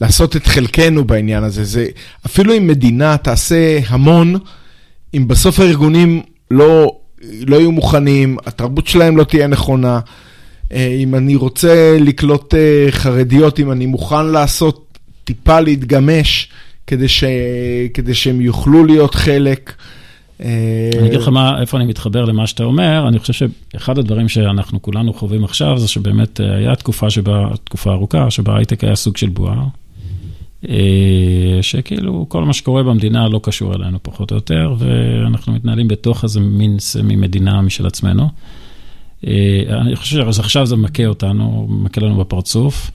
[0.00, 1.86] לעשות את חלקנו בעניין הזה, זה
[2.26, 4.34] אפילו אם מדינה תעשה המון,
[5.14, 6.20] אם בסוף הארגונים
[6.50, 6.96] לא,
[7.46, 10.00] לא יהיו מוכנים, התרבות שלהם לא תהיה נכונה,
[10.72, 16.48] אה, אם אני רוצה לקלוט אה, חרדיות, אם אני מוכן לעשות טיפה להתגמש
[16.92, 17.24] כדי, ש...
[17.94, 19.74] כדי שהם יוכלו להיות חלק.
[20.40, 24.28] אה, אני אגיד לך מה, איפה אני מתחבר למה שאתה אומר, אני חושב שאחד הדברים
[24.28, 28.96] שאנחנו כולנו חווים עכשיו, זה שבאמת אה, היה תקופה שבה, תקופה ארוכה, שבה הייטק היה
[28.96, 29.64] סוג של בועה,
[30.68, 36.24] אה, שכאילו כל מה שקורה במדינה לא קשור אלינו פחות או יותר, ואנחנו מתנהלים בתוך
[36.24, 38.28] איזה מין סמי מדינה משל עצמנו.
[39.26, 42.90] אה, אני חושב שעכשיו זה מכה אותנו, מכה לנו בפרצוף.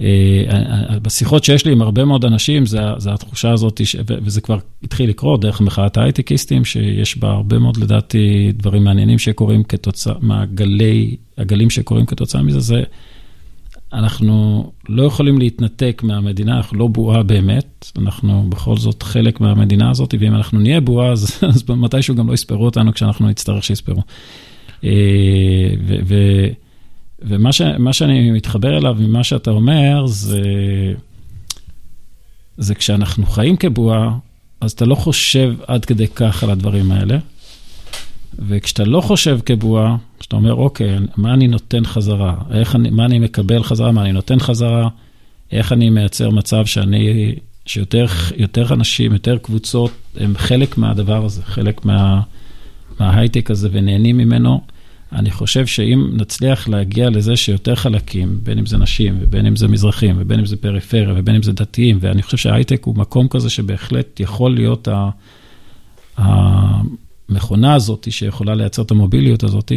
[0.00, 4.58] אה, בשיחות שיש לי עם הרבה מאוד אנשים, זה, זה התחושה הזאת, ש, וזה כבר
[4.82, 11.16] התחיל לקרות דרך מחאת ההייטקיסטים, שיש בה הרבה מאוד, לדעתי, דברים מעניינים שקורים כתוצאה מהגלי,
[11.38, 12.82] הגלים שקורים כתוצאה מזה, זה,
[13.92, 20.14] אנחנו לא יכולים להתנתק מהמדינה, אנחנו לא בועה באמת, אנחנו בכל זאת חלק מהמדינה הזאת,
[20.20, 24.02] ואם אנחנו נהיה בועה, אז, אז מתישהו גם לא יספרו אותנו כשאנחנו נצטרך שיספרו.
[24.84, 24.90] אה,
[26.06, 26.46] ו-
[27.24, 27.62] ומה ש,
[27.92, 30.42] שאני מתחבר אליו ממה שאתה אומר, זה,
[32.56, 34.18] זה כשאנחנו חיים כבועה,
[34.60, 37.18] אז אתה לא חושב עד כדי כך על הדברים האלה.
[38.38, 42.34] וכשאתה לא חושב כבועה, כשאתה אומר, אוקיי, מה אני נותן חזרה?
[42.50, 43.92] איך אני, מה אני מקבל חזרה?
[43.92, 44.88] מה אני נותן חזרה?
[45.52, 47.34] איך אני מייצר מצב שאני,
[47.66, 48.06] שיותר
[48.36, 52.20] יותר אנשים, יותר קבוצות, הם חלק מהדבר הזה, חלק מה,
[53.00, 54.60] מההייטק הזה ונהנים ממנו.
[55.14, 59.68] אני חושב שאם נצליח להגיע לזה שיותר חלקים, בין אם זה נשים, ובין אם זה
[59.68, 63.50] מזרחים, ובין אם זה פריפריה, ובין אם זה דתיים, ואני חושב שההייטק הוא מקום כזה
[63.50, 65.10] שבהחלט יכול להיות ה...
[66.16, 69.72] המכונה הזאת שיכולה לייצר את המוביליות הזאת,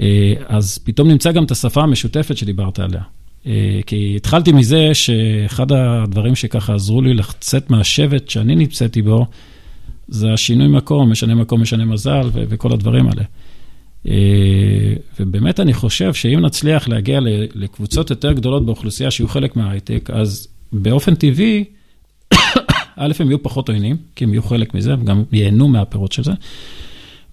[0.00, 3.02] אה, אז פתאום נמצא גם את השפה המשותפת שדיברת עליה.
[3.46, 9.26] אה, כי התחלתי מזה שאחד הדברים שככה עזרו לי לצאת מהשבט שאני נמצאתי בו,
[10.08, 13.22] זה השינוי מקום, משנה מקום, משנה מזל, ו- וכל הדברים האלה.
[14.06, 17.20] אה, ובאמת אני חושב שאם נצליח להגיע
[17.54, 21.64] לקבוצות יותר גדולות באוכלוסייה שיהיו חלק מההייטק, אז באופן טבעי,
[22.96, 26.24] א', הם יהיו פחות עוינים, כי הם יהיו חלק מזה, הם גם ייהנו מהפירות של
[26.24, 26.32] זה,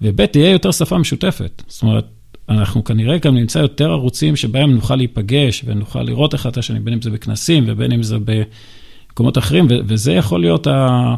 [0.02, 1.64] וב', תהיה יותר שפה משותפת.
[1.68, 2.06] זאת אומרת,
[2.50, 6.94] אנחנו כנראה גם נמצא יותר ערוצים שבהם נוכל להיפגש ונוכל לראות אחד את השני, בין
[6.94, 11.16] אם זה בכנסים ובין אם זה במקומות אחרים, וזה יכול להיות ה...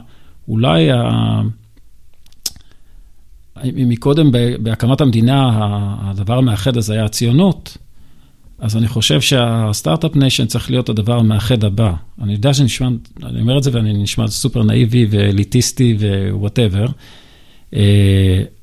[0.48, 1.02] אולי ה...
[3.64, 5.50] מקודם בהקמת המדינה,
[6.02, 7.78] הדבר המאחד הזה היה הציונות,
[8.60, 11.94] אז אני חושב שה start-up nation צריך להיות הדבר המאחד הבא.
[12.22, 12.88] אני יודע שנשמע,
[13.24, 15.98] אני אומר את זה ואני נשמע סופר נאיבי ואליטיסטי
[16.32, 16.86] ווואטאבר,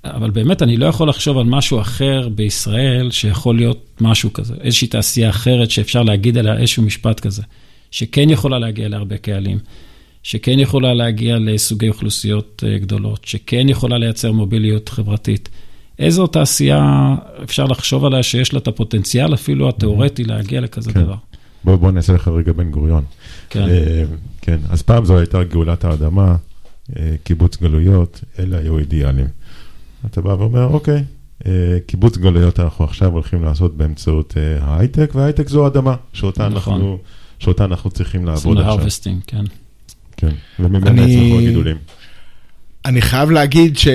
[0.05, 4.89] אבל באמת אני לא יכול לחשוב על משהו אחר בישראל שיכול להיות משהו כזה, איזושהי
[4.89, 7.43] תעשייה אחרת שאפשר להגיד עליה איזשהו משפט כזה,
[7.91, 9.59] שכן יכולה להגיע להרבה קהלים,
[10.25, 15.49] שכן יכולה להגיע לסוגי אוכלוסיות אה, גדולות, שכן יכולה לייצר מוביליות חברתית.
[15.99, 21.03] איזו תעשייה אפשר לחשוב עליה שיש לה את הפוטנציאל אפילו התיאורטי להגיע לכזה כן.
[21.03, 21.15] דבר.
[21.65, 23.05] בוא, בוא נעשה לך רגע בן גוריון.
[23.51, 23.63] כן.
[23.63, 24.05] אה,
[24.41, 26.37] כן, אז פעם זו הייתה גאולת האדמה,
[26.97, 29.27] אה, קיבוץ גלויות, אלה היו אידיאלים.
[30.07, 31.05] אתה בא ואומר, אוקיי,
[31.47, 36.75] אה, קיבוץ גלויות אנחנו עכשיו הולכים לעשות באמצעות אה, ההייטק, וההייטק זו אדמה, שאותה, נכון.
[36.75, 36.99] אנחנו,
[37.39, 38.73] שאותה אנחנו צריכים לעבוד עכשיו.
[38.73, 39.45] הרווסטינג, כן.
[40.17, 41.77] כן, וממנה אני- יצמחו הגידולים.
[42.85, 43.89] אני חייב להגיד ש...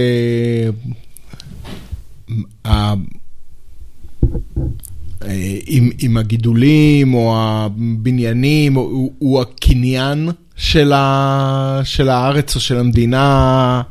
[5.68, 12.78] עם, עם הגידולים או הבניינים, הוא, הוא- הוא הקניין של, ה, של הארץ או של
[12.78, 13.82] המדינה.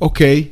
[0.00, 0.44] אוקיי,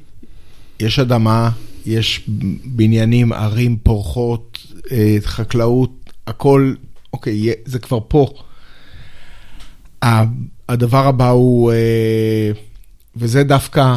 [0.80, 1.50] יש אדמה,
[1.86, 2.28] יש
[2.64, 4.58] בניינים, ערים פורחות,
[4.92, 5.90] אה, חקלאות,
[6.26, 6.74] הכל,
[7.12, 7.34] אוקיי,
[7.64, 8.26] זה כבר פה.
[10.68, 12.50] הדבר הבא הוא, אה,
[13.16, 13.96] וזה דווקא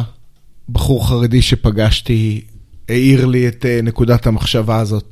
[0.68, 2.40] בחור חרדי שפגשתי,
[2.88, 5.04] העיר לי את אה, נקודת המחשבה הזאת.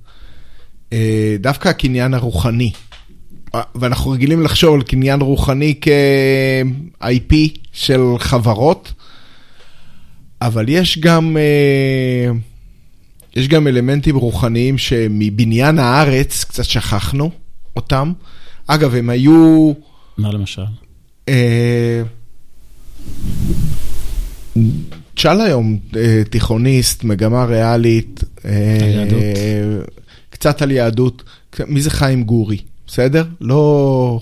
[0.93, 2.73] אה, דווקא הקניין הרוחני.
[3.75, 7.35] ואנחנו רגילים לחשוב על קניין רוחני כ-IP
[7.73, 8.93] של חברות,
[10.43, 11.37] אבל יש גם,
[13.37, 17.31] יש גם אלמנטים רוחניים שמבניין הארץ קצת שכחנו
[17.77, 18.13] אותם.
[18.67, 19.73] אגב, הם היו...
[20.19, 20.63] מה למשל?
[21.31, 22.03] אה,
[25.15, 29.07] תשאל היום אה, תיכוניסט, מגמה ריאלית, אה.
[30.31, 31.23] קצת על יהדות.
[31.67, 32.59] מי זה חיים גורי?
[32.87, 33.25] בסדר?
[33.41, 34.21] לא...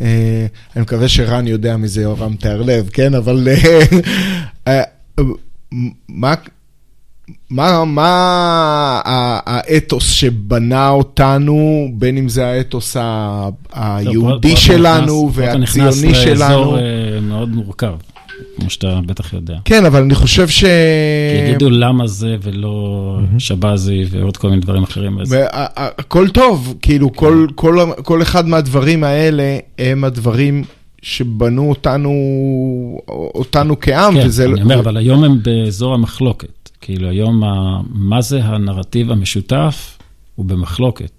[0.00, 0.46] אה,
[0.76, 3.14] אני מקווה שרן יודע מי זה יורם תיארלב, כן?
[3.14, 4.02] אבל אה,
[4.68, 4.82] אה,
[6.08, 6.34] מה...
[7.50, 9.00] מה, מה
[9.46, 15.84] האתוס שבנה אותנו, בין אם זה האתוס ה- היהודי אתה שלנו נכנס- פה אתה נכנס
[16.04, 16.76] והציוני לאזור שלנו?
[16.76, 16.80] אה,
[17.22, 17.94] מאוד מורכב,
[18.56, 19.54] כמו שאתה בטח יודע.
[19.64, 20.60] כן, אבל אני חושב ש...
[20.64, 25.20] כי יגידו למה זה ולא שבזי ועוד כל מיני דברים אחרים.
[25.20, 30.64] אז והכל טוב, כאילו כל, כל, כל אחד מהדברים האלה הם הדברים
[31.02, 32.10] שבנו אותנו,
[33.08, 34.44] אותנו כעם, כן, וזה...
[34.44, 36.63] אני אומר, אבל היום הם באזור המחלוקת.
[36.84, 39.98] כאילו היום, ה- מה זה הנרטיב המשותף?
[40.34, 41.10] הוא במחלוקת,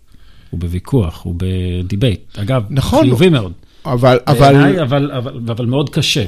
[0.50, 2.20] הוא בוויכוח, הוא בדיבייט.
[2.38, 3.04] אגב, נכון.
[3.06, 3.52] חיובי מאוד.
[3.86, 6.26] אבל, בעיניי, אבל, אבל, אבל, אבל מאוד קשה.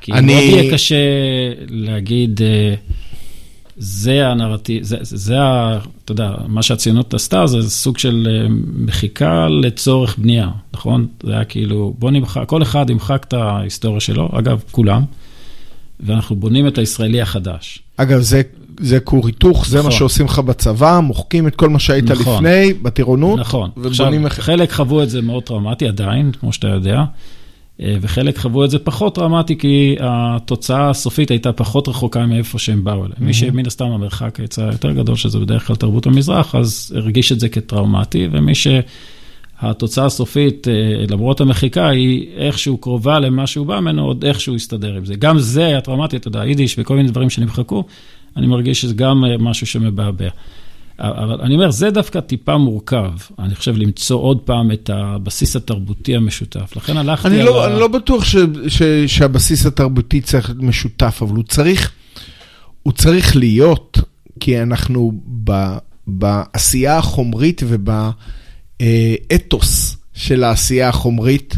[0.00, 0.96] כי אני- מאוד יהיה קשה
[1.68, 2.74] להגיד, אה,
[3.76, 5.78] זה הנרטיב, זה, זה, זה ה...
[6.04, 8.46] אתה יודע, מה שהציונות עשתה זה סוג של אה,
[8.86, 11.06] מחיקה לצורך בנייה, נכון?
[11.22, 15.02] זה היה כאילו, בוא נמחק, כל אחד ימחק את ההיסטוריה שלו, אגב, כולם,
[16.00, 17.82] ואנחנו בונים את הישראלי החדש.
[17.96, 18.42] אגב, זה,
[18.80, 19.98] זה כור היתוך, זה מה נכון.
[19.98, 22.34] שעושים לך בצבא, מוחקים את כל מה שהיית נכון.
[22.44, 23.70] לפני, בטירונות, נכון.
[23.84, 24.22] עכשיו, ובונים...
[24.22, 27.04] מח- חלק חוו את זה מאוד טראומטי עדיין, כמו שאתה יודע,
[27.82, 32.84] אה, וחלק חוו את זה פחות טראומטי, כי התוצאה הסופית הייתה פחות רחוקה מאיפה שהם
[32.84, 33.12] באו אליהם.
[33.20, 37.40] מי שמן הסתם המרחק יצא יותר גדול, שזה בדרך כלל תרבות המזרח, אז הרגיש את
[37.40, 38.54] זה כטראומטי, ומי
[39.60, 44.94] שהתוצאה הסופית, אה, למרות המחיקה, היא איכשהו קרובה למה שהוא בא ממנו, עוד איכשהו יסתדר
[44.94, 45.14] עם זה.
[45.14, 47.84] גם זה היה טראומטי, אתה יודע, יידיש וכל מיני דברים שנמחקו,
[48.36, 50.28] אני מרגיש שזה גם אה, משהו שמבעבע.
[51.00, 56.16] אבל אני אומר, זה דווקא טיפה מורכב, אני חושב, למצוא עוד פעם את הבסיס התרבותי
[56.16, 56.76] המשותף.
[56.76, 57.70] לכן הלכתי אני על לא, ה...
[57.70, 58.36] אני לא בטוח ש,
[58.68, 61.92] ש, שהבסיס התרבותי צריך להיות משותף, אבל הוא צריך,
[62.82, 63.98] הוא צריך להיות,
[64.40, 65.12] כי אנחנו
[65.44, 65.52] ב,
[66.06, 67.62] בעשייה החומרית
[68.82, 71.56] ובאתוס של העשייה החומרית,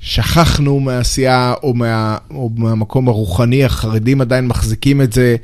[0.00, 5.36] שכחנו מהעשייה או, מה, או מהמקום הרוחני, החרדים עדיין מחזיקים את זה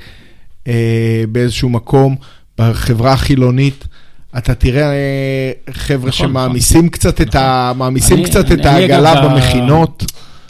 [0.69, 2.17] אה, באיזשהו מקום,
[2.59, 3.85] בחברה החילונית.
[4.39, 7.73] אתה תראה אה, חבר'ה נכון, שמעמיסים קצת את ה...
[7.77, 10.05] מעמיסים אני- קצת אני- את העגלה במכינות.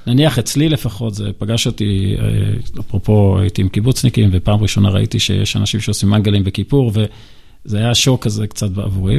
[0.06, 2.24] נניח אצלי לפחות, זה פגש אותי, אה,
[2.80, 8.24] אפרופו הייתי עם קיבוצניקים, ופעם ראשונה ראיתי שיש אנשים שעושים מנגלים בכיפור, וזה היה שוק
[8.24, 9.18] כזה קצת עבורי,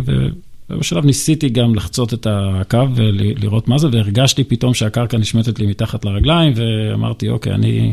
[0.69, 6.05] ובשלב ניסיתי גם לחצות את הקו ולראות מה זה, והרגשתי פתאום שהקרקע נשמטת לי מתחת
[6.05, 7.91] לרגליים, ואמרתי, אוקיי, אני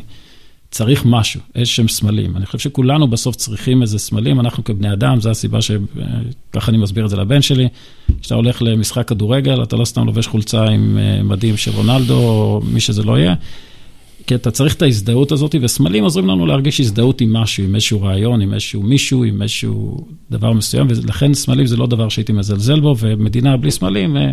[0.70, 2.36] צריך משהו, איזשהם סמלים.
[2.36, 7.04] אני חושב שכולנו בסוף צריכים איזה סמלים, אנחנו כבני אדם, זו הסיבה שככה אני מסביר
[7.04, 7.68] את זה לבן שלי.
[8.20, 12.60] כשאתה הולך למשחק כדורגל, אתה לא סתם לובש חולצה עם אה, מדים של רונלדו, או
[12.72, 13.34] מי שזה לא יהיה,
[14.26, 18.02] כי אתה צריך את ההזדהות הזאת, וסמלים עוזרים לנו להרגיש הזדהות עם משהו, עם איזשהו
[18.02, 22.80] רעיון, עם איזשהו מישהו, עם איזשהו דבר מסוים, ולכן סמלים זה לא דבר שהייתי מזלזל
[22.80, 24.30] בו, ומדינה בלי סמלים, אה,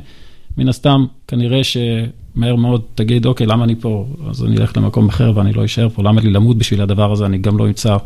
[0.57, 4.07] מן הסתם, כנראה שמהר מאוד תגיד, אוקיי, למה אני פה?
[4.29, 7.25] אז אני אלך למקום אחר ואני לא אשאר פה, למה לי למות בשביל הדבר הזה?
[7.25, 7.97] אני גם לא אמצא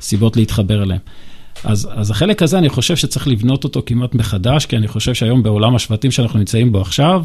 [0.00, 1.00] סיבות להתחבר אליהם.
[1.64, 5.42] אז, אז החלק הזה, אני חושב שצריך לבנות אותו כמעט מחדש, כי אני חושב שהיום
[5.42, 7.24] בעולם השבטים שאנחנו נמצאים בו עכשיו,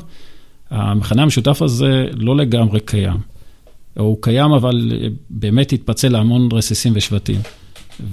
[0.70, 3.18] המכנה המשותף הזה לא לגמרי קיים.
[3.98, 4.92] הוא קיים, אבל
[5.30, 7.42] באמת יתפצל להמון רסיסים ושבטים.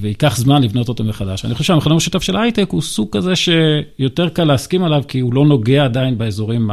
[0.00, 1.44] וייקח זמן לבנות אותו מחדש.
[1.44, 5.34] אני חושב שהמכנה המשותף של ההייטק הוא סוג כזה שיותר קל להסכים עליו, כי הוא
[5.34, 6.70] לא נוגע עדיין באזורים,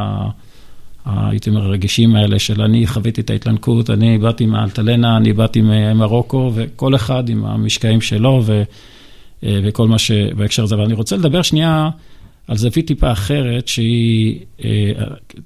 [1.06, 6.52] הייתי אומר, הרגישים האלה של אני חוויתי את ההתלנקות, אני באתי מאלטלנה, אני באתי ממרוקו,
[6.54, 8.62] וכל אחד עם המשקעים שלו ו,
[9.42, 10.74] וכל מה שבהקשר הזה.
[10.74, 11.90] אבל אני רוצה לדבר שנייה
[12.48, 14.40] על זווית טיפה אחרת, שהיא,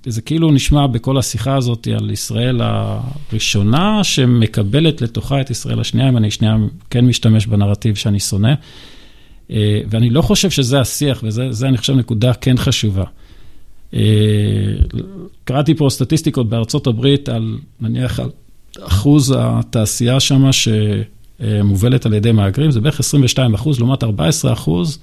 [0.07, 6.17] זה כאילו נשמע בכל השיחה הזאת על ישראל הראשונה, שמקבלת לתוכה את ישראל השנייה, אם
[6.17, 6.57] אני שנייה
[6.91, 8.55] כן משתמש בנרטיב שאני שונא.
[9.91, 13.05] ואני לא חושב שזה השיח, וזה, אני חושב, נקודה כן חשובה.
[15.45, 18.31] קראתי פה סטטיסטיקות בארצות הברית על, נניח, על
[18.81, 24.99] אחוז התעשייה שמה שמובלת על ידי מהגרים, זה בערך 22 אחוז, לעומת 14 אחוז.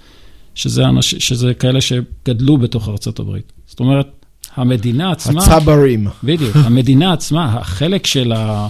[0.55, 3.53] שזה, אנש, שזה כאלה שגדלו בתוך ארצות הברית.
[3.65, 4.25] זאת אומרת,
[4.55, 5.41] המדינה עצמה...
[5.43, 6.07] הצברים.
[6.23, 8.67] בדיוק, המדינה עצמה, החלק של ה...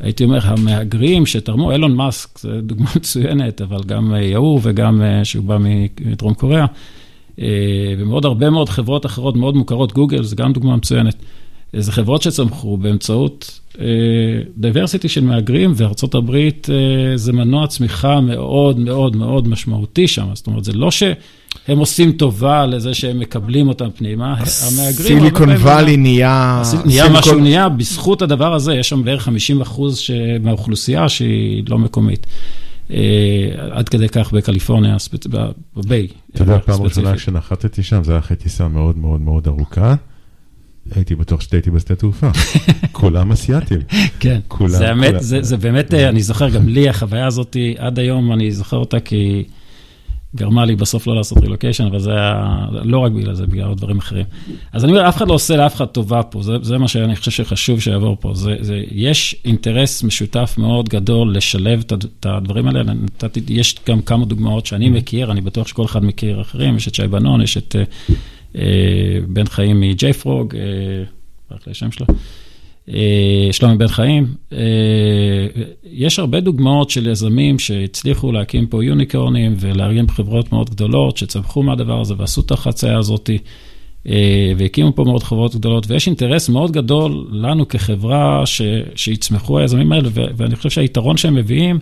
[0.00, 5.58] הייתי אומר, המהגרים שתרמו, אילון מאסק, זו דוגמה מצוינת, אבל גם יאור וגם שהוא בא
[5.60, 6.66] מדרום קוריאה,
[7.98, 11.14] ומאוד הרבה מאוד חברות אחרות מאוד מוכרות, גוגל, זו גם דוגמה מצוינת.
[11.76, 13.60] זה חברות שצמחו באמצעות
[14.56, 16.68] diversity של מהגרים, וארצות הברית
[17.14, 20.26] זה מנוע צמיחה מאוד מאוד מאוד משמעותי שם.
[20.34, 25.18] זאת אומרת, זה לא שהם עושים טובה לזה שהם מקבלים אותם פנימה, המהגרים...
[25.18, 26.62] סיליקון וואלי נהיה...
[26.84, 30.00] נהיה מה שהוא נהיה, בזכות הדבר הזה, יש שם בערך 50 אחוז
[30.40, 32.26] מהאוכלוסייה שהיא לא מקומית.
[33.70, 34.96] עד כדי כך בקליפורניה,
[35.76, 36.08] בביי.
[36.34, 39.94] אתה יודע, פעם ראשונה כשנחתתי שם, זה היה אחרי טיסה מאוד מאוד מאוד ארוכה.
[40.90, 42.30] הייתי בטוח שהייתי בשדה תעופה,
[42.92, 43.80] כולם אסייתים.
[44.20, 44.40] כן,
[45.20, 49.44] זה באמת, אני זוכר גם לי החוויה הזאת, עד היום אני זוכר אותה כי
[50.36, 53.98] גרמה לי בסוף לא לעשות רילוקיישן, אבל זה היה לא רק בגלל זה, בגלל דברים
[53.98, 54.24] אחרים.
[54.72, 57.30] אז אני אומר, אף אחד לא עושה לאף אחד טובה פה, זה מה שאני חושב
[57.30, 58.32] שחשוב שיעבור פה.
[58.90, 62.82] יש אינטרס משותף מאוד גדול לשלב את הדברים האלה,
[63.48, 67.06] יש גם כמה דוגמאות שאני מכיר, אני בטוח שכל אחד מכיר אחרים, יש את שי
[67.06, 67.76] בנון, יש את...
[69.28, 70.54] בן חיים מג'יי פרוג,
[71.50, 72.06] רק לשם שלו,
[73.52, 74.26] שלומי בן חיים.
[75.84, 82.00] יש הרבה דוגמאות של יזמים שהצליחו להקים פה יוניקורנים ולארגן חברות מאוד גדולות שצמחו מהדבר
[82.00, 83.30] הזה ועשו את החצייה הזאת
[84.56, 88.42] והקימו פה מאוד חברות גדולות, ויש אינטרס מאוד גדול לנו כחברה
[88.94, 91.78] שיצמחו היזמים האלה, ואני חושב שהיתרון שהם מביאים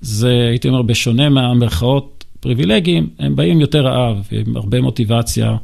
[0.00, 5.56] זה, הייתי אומר, בשונה מהמרכאות פריבילגיים, הם באים יותר רעב, עם הרבה מוטיבציה.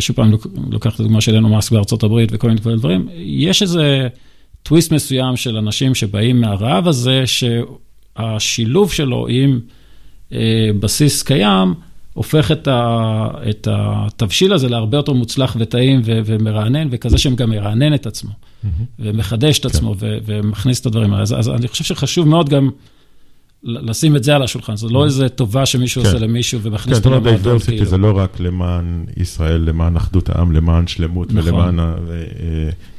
[0.00, 0.32] שוב פעם,
[0.70, 4.08] לוקח את הדוגמה של אילון מאסק בארצות הברית וכל מיני דברים, יש איזה
[4.62, 9.60] טוויסט מסוים של אנשים שבאים מהרעב הזה, שהשילוב שלו עם
[10.80, 11.74] בסיס קיים,
[12.12, 18.30] הופך את התבשיל הזה להרבה יותר מוצלח וטעים ומרענן, וכזה שהם גם מרענן את עצמו,
[18.98, 21.22] ומחדש את עצמו, ומכניס את הדברים האלה.
[21.22, 22.70] אז אני חושב שחשוב מאוד גם...
[23.64, 27.32] לשים את זה על השולחן, זו לא איזו טובה שמישהו עושה למישהו ומכניס אותו למועדון.
[27.32, 31.78] כן, זאת אומרת, diversity זה לא רק למען ישראל, למען אחדות העם, למען שלמות ולמען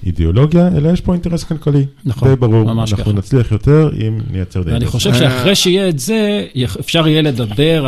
[0.03, 1.85] האידיאולוגיה, אלא יש פה אינטרס כלכלי.
[2.05, 4.73] נכון, די ברור, אנחנו נצליח יותר אם נייצר diversity.
[4.73, 6.45] ואני חושב שאחרי שיהיה את זה,
[6.79, 7.85] אפשר יהיה לדבר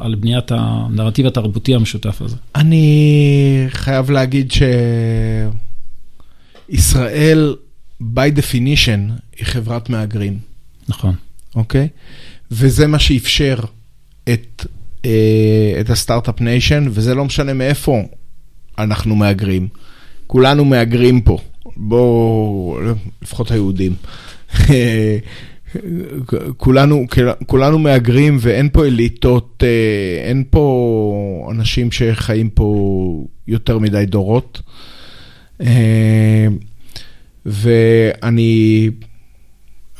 [0.00, 2.36] על בניית הנרטיב התרבותי המשותף הזה.
[2.54, 4.52] אני חייב להגיד
[6.70, 7.56] שישראל,
[8.00, 10.38] by definition, היא חברת מהגרים.
[10.88, 11.14] נכון.
[11.58, 11.88] אוקיי?
[12.50, 13.56] וזה מה שאפשר
[14.32, 14.66] את,
[15.04, 18.02] אה, את הסטארט-אפ ניישן, וזה לא משנה מאיפה
[18.78, 19.68] אנחנו מהגרים.
[20.26, 21.38] כולנו מהגרים פה,
[21.76, 22.78] בואו,
[23.22, 23.94] לפחות היהודים.
[26.56, 27.06] כולנו,
[27.46, 34.62] כולנו מהגרים ואין פה אליטות, אה, אין פה אנשים שחיים פה יותר מדי דורות.
[35.60, 36.46] אה,
[37.46, 38.90] ואני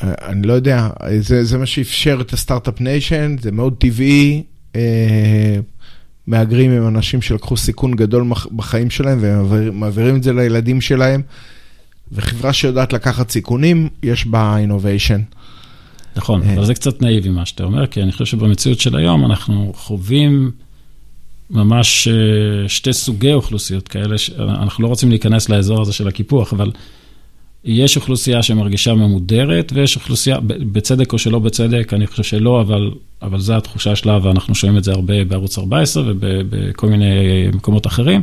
[0.03, 0.89] אני לא יודע,
[1.19, 4.43] זה, זה מה שאפשר את ה start-up nation, זה מאוד טבעי.
[4.77, 5.61] אה,
[6.27, 9.19] מהגרים הם אנשים שלקחו סיכון גדול בחיים שלהם
[9.49, 11.23] ומעבירים את זה לילדים שלהם.
[12.13, 15.21] וחברה שיודעת לקחת סיכונים, יש בה innovation.
[16.17, 19.73] נכון, אבל זה קצת נאיבי מה שאתה אומר, כי אני חושב שבמציאות של היום אנחנו
[19.77, 20.51] חווים
[21.51, 22.09] ממש
[22.69, 26.71] שתי סוגי אוכלוסיות כאלה, אנחנו לא רוצים להיכנס לאזור הזה של הקיפוח, אבל
[27.71, 32.91] יש אוכלוסייה שמרגישה ממודרת, ויש אוכלוסייה, בצדק או שלא בצדק, אני חושב שלא, אבל,
[33.23, 37.07] אבל זו התחושה שלה, ואנחנו שומעים את זה הרבה בערוץ 14 ובכל מיני
[37.53, 38.23] מקומות אחרים.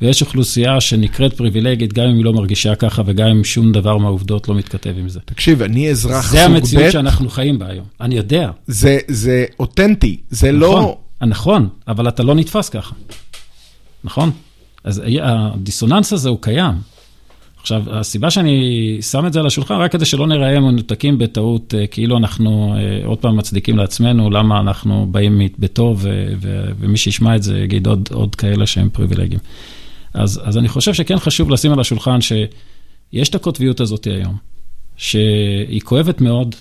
[0.00, 4.48] ויש אוכלוסייה שנקראת פריבילגית, גם אם היא לא מרגישה ככה, וגם אם שום דבר מהעובדות
[4.48, 5.20] לא מתכתב עם זה.
[5.24, 8.50] תקשיב, אני אזרח סוג ב', זה המציאות שאנחנו חיים בה היום, אני יודע.
[8.66, 10.98] זה, זה אותנטי, זה נכון, לא...
[11.20, 12.94] נכון, אבל אתה לא נתפס ככה,
[14.04, 14.30] נכון?
[14.84, 16.93] אז הדיסוננס הזה הוא קיים.
[17.64, 22.16] עכשיו, הסיבה שאני שם את זה על השולחן, רק כדי שלא נראה מנותקים בטעות, כאילו
[22.16, 26.06] אנחנו עוד פעם מצדיקים לעצמנו, למה אנחנו באים בטוב,
[26.78, 29.40] ומי שישמע את זה יגיד עוד, עוד כאלה שהם פריבילגיים.
[30.14, 34.36] אז, אז אני חושב שכן חשוב לשים על השולחן שיש את הקוטביות הזאת היום,
[34.96, 36.54] שהיא כואבת מאוד,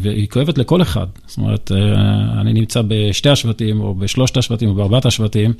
[0.00, 1.06] והיא כואבת לכל אחד.
[1.26, 1.72] זאת אומרת,
[2.40, 5.52] אני נמצא בשתי השבטים, או בשלושת השבטים, או בארבעת השבטים,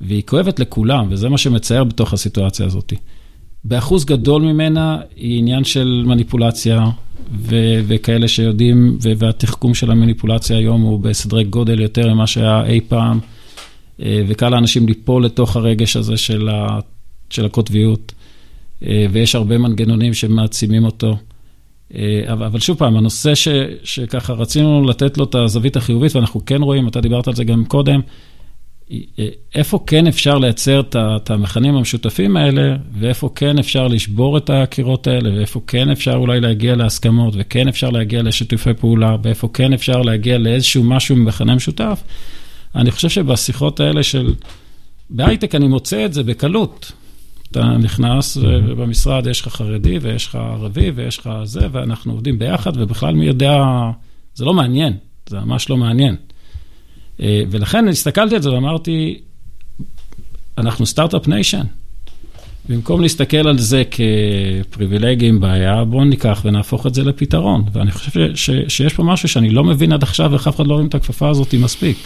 [0.00, 2.92] והיא כואבת לכולם, וזה מה שמצער בתוך הסיטואציה הזאת.
[3.64, 6.84] באחוז גדול ממנה היא עניין של מניפולציה,
[7.32, 12.80] ו- וכאלה שיודעים, ו- והתחכום של המניפולציה היום הוא בסדרי גודל יותר ממה שהיה אי
[12.80, 13.18] פעם,
[13.98, 16.78] וקל לאנשים ליפול לתוך הרגש הזה של, ה-
[17.30, 18.12] של הקוטביות,
[18.82, 21.16] ויש הרבה מנגנונים שמעצימים אותו.
[22.32, 23.48] אבל, אבל שוב פעם, הנושא ש,
[23.84, 27.64] שככה רצינו לתת לו את הזווית החיובית, ואנחנו כן רואים, אתה דיברת על זה גם
[27.64, 28.00] קודם,
[29.54, 35.34] איפה כן אפשר לייצר את המכנים המשותפים האלה, ואיפה כן אפשר לשבור את הקירות האלה,
[35.38, 40.38] ואיפה כן אפשר אולי להגיע להסכמות, וכן אפשר להגיע לשיתופי פעולה, ואיפה כן אפשר להגיע
[40.38, 42.02] לאיזשהו משהו מכנה משותף.
[42.74, 44.34] אני חושב שבשיחות האלה של...
[45.10, 46.92] בהייטק אני מוצא את זה בקלות.
[47.50, 52.72] אתה נכנס ובמשרד יש לך חרדי ויש לך ערבי ויש לך זה, ואנחנו עובדים ביחד,
[52.76, 53.64] ובכלל מי יודע,
[54.34, 54.92] זה לא מעניין,
[55.28, 56.16] זה ממש לא מעניין.
[57.22, 59.18] אה, ולכן הסתכלתי על זה ואמרתי,
[60.58, 61.64] אנחנו start-up nation.
[62.68, 67.64] במקום להסתכל על זה כפריבילגיה עם בעיה, בואו ניקח ונהפוך את זה לפתרון.
[67.72, 70.66] ואני חושב ש, ש, שיש פה משהו שאני לא מבין עד עכשיו, איך אף אחד
[70.66, 71.96] לא רואים את הכפפה הזאת מספיק.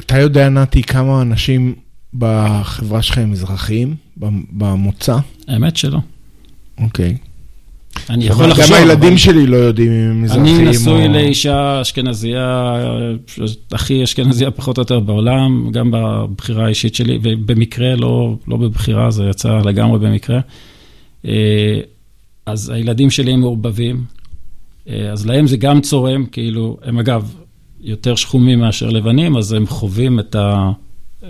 [0.00, 1.74] אתה יודע, נתי, כמה אנשים
[2.14, 3.94] בחברה שלך הם מזרחיים,
[4.50, 5.16] במוצא?
[5.48, 5.98] האמת שלא.
[6.78, 7.16] אוקיי.
[8.10, 8.66] אני יכול לחשוב.
[8.66, 12.74] גם הילדים שלי לא יודעים אם הם מזרחיים אני נשוי לאישה אשכנזייה,
[13.72, 19.24] הכי אשכנזייה פחות או יותר בעולם, גם בבחירה האישית שלי, ובמקרה, לא, לא בבחירה, זה
[19.24, 20.40] יצא לגמרי במקרה.
[21.26, 21.80] אה,
[22.46, 24.04] אז הילדים שלי הם מעורבבים,
[24.88, 27.34] אה, אז להם זה גם צורם, כאילו, הם אגב
[27.80, 30.70] יותר שחומים מאשר לבנים, אז הם חווים את ה...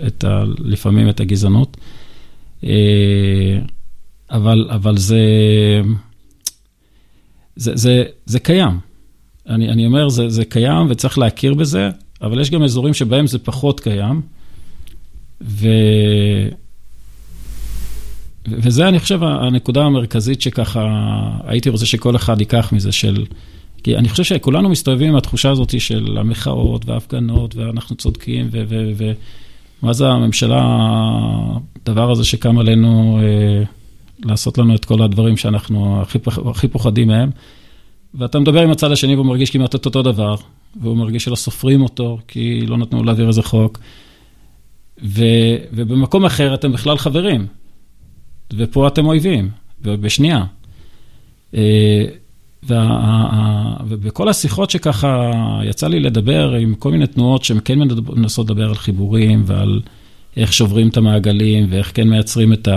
[0.07, 1.77] את ה לפעמים את הגזענות.
[2.63, 3.59] אה,
[4.31, 5.19] אבל, אבל זה...
[7.55, 8.79] זה, זה, זה קיים.
[9.49, 11.89] אני, אני אומר, זה, זה קיים וצריך להכיר בזה,
[12.21, 14.21] אבל יש גם אזורים שבהם זה פחות קיים.
[15.41, 15.67] ו...
[18.47, 20.81] וזה, אני חושב, הנקודה המרכזית שככה
[21.43, 23.25] הייתי רוצה שכל אחד ייקח מזה, של...
[23.83, 28.63] כי אני חושב שכולנו מסתובבים עם התחושה הזאת של המחאות וההפגנות, ואנחנו צודקים, ו...
[28.69, 29.11] ו, ו
[29.81, 30.63] מה זה הממשלה,
[31.81, 33.19] הדבר הזה שקם עלינו...
[33.21, 33.63] אה,
[34.25, 36.17] לעשות לנו את כל הדברים שאנחנו הכי,
[36.49, 37.29] הכי פוחדים מהם.
[38.13, 40.35] ואתה מדבר עם הצד השני והוא מרגיש כמעט את אותו דבר,
[40.81, 43.79] והוא מרגיש שלא סופרים אותו, כי לא נתנו להעביר איזה חוק.
[45.03, 45.23] ו,
[45.71, 47.47] ובמקום אחר אתם בכלל חברים,
[48.53, 49.49] ופה אתם אויבים,
[49.81, 50.45] ובשנייה.
[51.55, 52.05] אה,
[52.63, 55.31] וה, ובכל השיחות שככה
[55.63, 57.79] יצא לי לדבר עם כל מיני תנועות שהן כן
[58.15, 59.81] מנסות לדבר על חיבורים ועל...
[60.37, 62.67] איך שוברים את המעגלים ואיך כן מייצרים את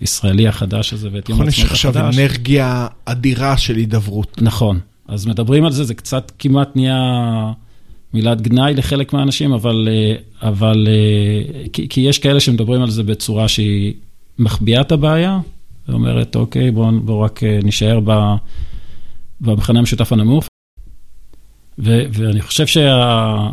[0.00, 1.86] הישראלי החדש הזה ואת יום העצמאות החדש.
[1.86, 4.42] נכון, יש עכשיו אנרגיה אדירה של הידברות.
[4.42, 7.52] נכון, אז מדברים על זה, זה קצת כמעט נהיה
[8.14, 13.02] מילת גנאי לחלק מהאנשים, אבל, אה, אבל אה, כי, כי יש כאלה שמדברים על זה
[13.02, 13.94] בצורה שהיא
[14.38, 15.38] מחביאה את הבעיה,
[15.88, 18.00] ואומרת, אוקיי, בואו בוא רק אה, נישאר
[19.40, 20.46] במכנה המשותף הנמוך.
[21.78, 23.50] ו, ואני חושב שה...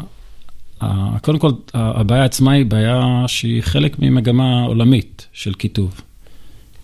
[1.22, 6.02] קודם כל, הבעיה עצמה היא בעיה שהיא חלק ממגמה עולמית של קיטוב.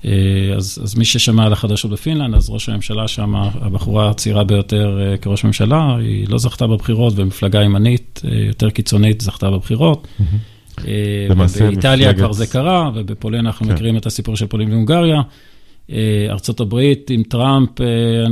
[0.05, 0.11] אה,
[0.55, 5.17] אז, אז מי ששמע על החדשות בפינלנד, אז ראש הממשלה שם, הבחורה הצעירה ביותר אה,
[5.17, 10.07] כראש ממשלה, היא לא זכתה בבחירות, ומפלגה ימנית אה, יותר קיצונית זכתה בבחירות.
[11.59, 13.73] באיטליה כבר זה קרה, ובפולין אנחנו כן.
[13.73, 15.21] מכירים את הסיפור של פולין והונגריה.
[16.29, 17.69] ארצות הברית עם טראמפ,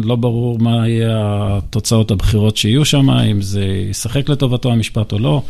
[0.04, 1.18] לא ברור מה יהיה
[1.58, 5.42] התוצאות הבחירות שיהיו שם, אם זה ישחק לטובתו המשפט או לא.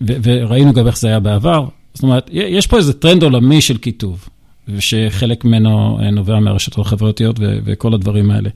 [0.00, 1.64] וראינו גם איך זה היה בעבר.
[1.94, 4.28] זאת אומרת, יש פה איזה טרנד עולמי של קיטוב,
[4.68, 8.50] ושחלק ממנו נובע מהרשתות החברתיות וכל הדברים האלה.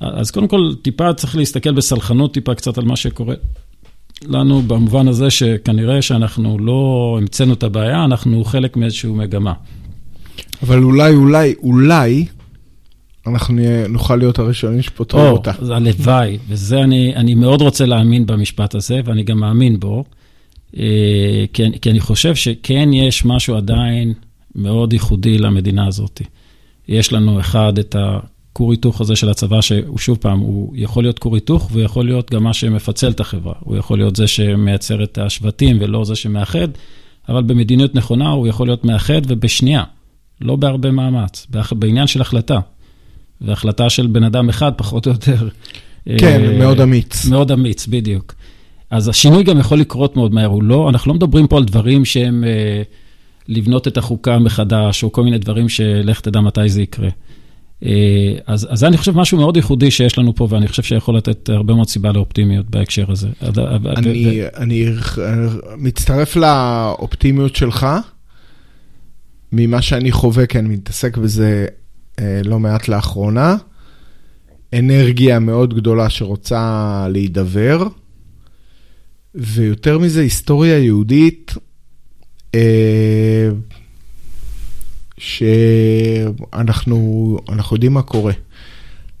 [0.00, 3.34] אז קודם כל, טיפה צריך להסתכל בסלחנות טיפה קצת על מה שקורה
[4.28, 9.52] לנו, במובן הזה שכנראה שאנחנו לא המצאנו את הבעיה, אנחנו חלק מאיזושהי מגמה.
[10.62, 12.26] אבל אולי, אולי, אולי,
[13.26, 15.52] אנחנו נוכל להיות הראשונים שפותרים אותה.
[15.62, 20.04] או, הלוואי, וזה אני, אני מאוד רוצה להאמין במשפט הזה, ואני גם מאמין בו,
[20.76, 24.12] אה, כי, כי אני חושב שכן יש משהו עדיין
[24.54, 26.22] מאוד ייחודי למדינה הזאת.
[26.88, 31.18] יש לנו אחד את הכור היתוך הזה של הצבא, שהוא שוב פעם, הוא יכול להיות
[31.18, 33.54] כור היתוך, והוא יכול להיות גם מה שמפצל את החברה.
[33.60, 36.68] הוא יכול להיות זה שמייצר את השבטים ולא זה שמאחד,
[37.28, 39.84] אבל במדיניות נכונה הוא יכול להיות מאחד ובשנייה.
[40.40, 42.58] לא בהרבה מאמץ, בעניין של החלטה.
[43.40, 45.48] והחלטה של בן אדם אחד, פחות או יותר.
[46.18, 47.26] כן, אה, מאוד אמיץ.
[47.26, 48.34] מאוד אמיץ, בדיוק.
[48.90, 52.04] אז השינוי גם יכול לקרות מאוד מהר, הוא לא, אנחנו לא מדברים פה על דברים
[52.04, 52.82] שהם אה,
[53.48, 57.08] לבנות את החוקה מחדש, או כל מיני דברים שלך תדע מתי זה יקרה.
[57.84, 61.48] אה, אז, אז אני חושב משהו מאוד ייחודי שיש לנו פה, ואני חושב שיכול לתת
[61.48, 63.28] הרבה מאוד סיבה לאופטימיות בהקשר הזה.
[63.96, 64.46] אני, ו...
[64.56, 64.86] אני
[65.76, 67.86] מצטרף לאופטימיות שלך.
[69.56, 71.66] ממה שאני חווה, כי אני מתעסק בזה
[72.18, 73.56] אה, לא מעט לאחרונה,
[74.78, 77.86] אנרגיה מאוד גדולה שרוצה להידבר,
[79.34, 81.54] ויותר מזה, היסטוריה יהודית,
[82.54, 83.48] אה,
[85.18, 87.38] שאנחנו
[87.72, 88.32] יודעים מה קורה.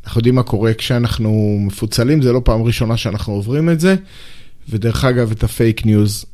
[0.04, 3.96] אנחנו יודעים מה קורה כשאנחנו מפוצלים, זה לא פעם ראשונה שאנחנו עוברים את זה.
[4.68, 6.24] ודרך אגב, את הפייק ניוז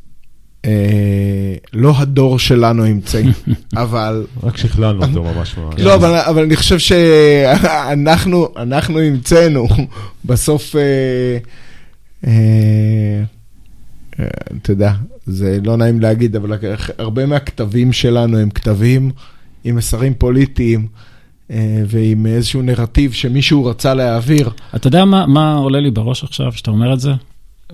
[1.72, 3.30] לא הדור שלנו המציא,
[3.76, 4.26] אבל...
[4.42, 5.80] רק שכללנו אותו ממש ממש.
[5.80, 8.48] לא, אבל אני חושב שאנחנו
[9.00, 9.68] המצאנו
[10.24, 10.76] בסוף...
[10.76, 11.38] אה,
[12.26, 13.22] אה,
[14.62, 14.92] אתה יודע,
[15.26, 16.58] זה לא נעים להגיד, אבל
[16.98, 19.10] הרבה מהכתבים שלנו הם כתבים
[19.64, 20.86] עם מסרים פוליטיים.
[21.50, 24.50] אה, ועם איזשהו נרטיב שמישהו רצה להעביר.
[24.74, 27.10] אתה יודע מה, מה עולה לי בראש עכשיו, שאתה אומר את זה?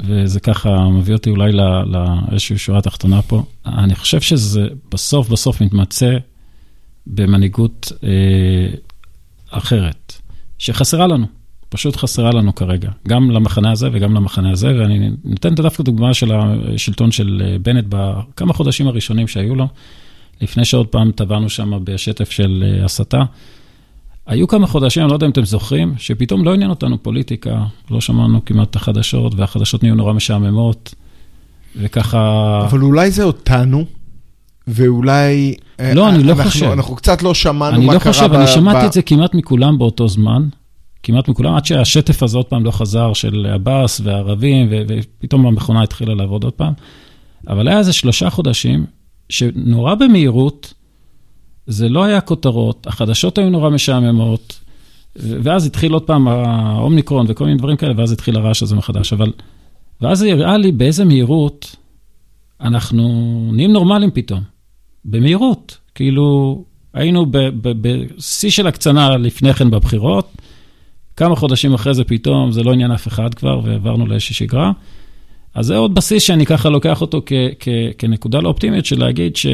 [0.05, 1.53] וזה ככה מביא אותי אולי
[1.87, 3.43] לאיזושהי שורה תחתונה פה.
[3.67, 6.17] אני חושב שזה בסוף בסוף מתמצא
[7.07, 8.75] במנהיגות אה,
[9.51, 10.13] אחרת,
[10.59, 11.27] שחסרה לנו,
[11.69, 16.15] פשוט חסרה לנו כרגע, גם למחנה הזה וגם למחנה הזה, ואני נותן את דווקא דוגמה
[16.15, 19.69] של השלטון של אה, בנט בכמה חודשים הראשונים שהיו לו,
[20.41, 23.23] לפני שעוד פעם טבענו שם בשטף של אה, הסתה.
[24.27, 28.01] היו כמה חודשים, אני לא יודע אם אתם זוכרים, שפתאום לא עניין אותנו פוליטיקה, לא
[28.01, 30.95] שמענו כמעט את החדשות, והחדשות נהיו נורא משעממות,
[31.77, 32.61] וככה...
[32.71, 33.85] אבל אולי זה אותנו,
[34.69, 35.55] ואולי...
[35.95, 36.67] לא, אני לא אנחנו, חושב.
[36.67, 38.13] אנחנו קצת לא שמענו מה לא קרה ב...
[38.13, 38.87] אני לא חושב, אני שמעתי ב...
[38.87, 40.49] את זה כמעט מכולם באותו זמן,
[41.03, 44.83] כמעט מכולם, עד שהשטף הזה עוד פעם לא חזר, של עבאס והערבים, ו...
[44.89, 46.73] ופתאום המכונה התחילה לעבוד עוד פעם.
[47.49, 48.87] אבל היה איזה שלושה חודשים,
[49.29, 50.75] שנורא במהירות,
[51.67, 54.61] זה לא היה כותרות, החדשות היו נורא משעממות,
[55.17, 59.13] ואז התחיל עוד פעם האומניקרון וכל מיני דברים כאלה, ואז התחיל הרעש הזה מחדש.
[59.13, 59.33] אבל,
[60.01, 61.77] ואז זה הראה לי באיזה מהירות
[62.61, 63.03] אנחנו
[63.53, 64.41] נהיים נורמלים פתאום.
[65.05, 65.79] במהירות.
[65.95, 66.65] כאילו,
[66.95, 67.27] היינו
[67.63, 70.33] בשיא של הקצנה לפני כן בבחירות,
[71.17, 74.73] כמה חודשים אחרי זה פתאום, זה לא עניין אף אחד כבר, ועברנו לאיזושהי שגרה.
[75.55, 77.23] אז זה עוד בסיס שאני ככה לוקח אותו
[77.99, 79.47] כנקודה לא אופטימית של להגיד ש...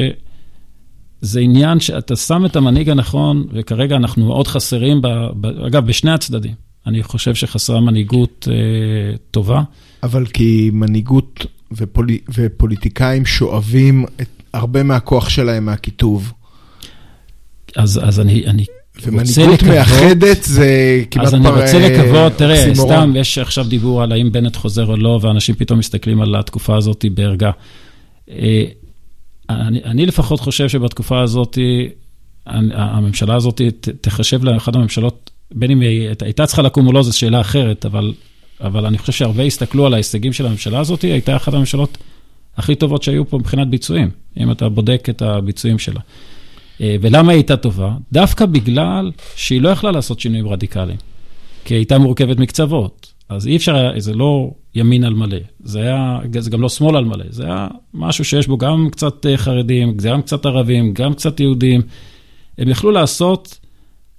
[1.23, 6.11] זה עניין שאתה שם את המנהיג הנכון, וכרגע אנחנו מאוד חסרים, ב, ב, אגב, בשני
[6.11, 6.53] הצדדים.
[6.87, 9.61] אני חושב שחסרה מנהיגות אה, טובה.
[10.03, 16.33] אבל כי מנהיגות ופול, ופוליטיקאים שואבים את הרבה מהכוח שלהם מהכיתוב.
[17.75, 18.65] אז, אז אני, אני
[19.03, 24.31] ומנהיגות מאחדת זה כמעט אז אני רוצה לקוות, תראה, סתם, יש עכשיו דיבור על האם
[24.31, 27.51] בנט חוזר או לא, ואנשים פתאום מסתכלים על התקופה הזאת בערגה.
[29.61, 31.57] אני, אני לפחות חושב שבתקופה הזאת,
[32.45, 33.61] הממשלה הזאת
[34.01, 38.13] תחשב לאחת הממשלות, בין אם היא הייתה צריכה לקום או לא, זו שאלה אחרת, אבל,
[38.61, 41.97] אבל אני חושב שהרבה הסתכלו על ההישגים של הממשלה הזאת, הייתה אחת הממשלות
[42.57, 45.99] הכי טובות שהיו פה מבחינת ביצועים, אם אתה בודק את הביצועים שלה.
[46.81, 47.91] אה, ולמה היא הייתה טובה?
[48.11, 50.97] דווקא בגלל שהיא לא יכלה לעשות שינויים רדיקליים,
[51.65, 53.13] כי היא הייתה מורכבת מקצוות.
[53.29, 57.05] אז אי אפשר, זה לא ימין על מלא, זה, היה, זה גם לא שמאל על
[57.05, 61.39] מלא, זה היה משהו שיש בו גם קצת אה, חרדים, גם קצת ערבים, גם קצת
[61.39, 61.81] יהודים.
[62.57, 63.59] הם יכלו לעשות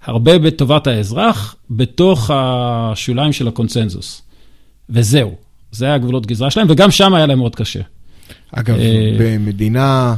[0.05, 4.23] הרבה בטובת האזרח, בתוך השוליים של הקונצנזוס.
[4.91, 5.35] וזהו,
[5.73, 7.81] זה היה גבולות גזרה שלהם, וגם שם היה להם מאוד קשה.
[8.53, 10.15] אגב, אה, במדינה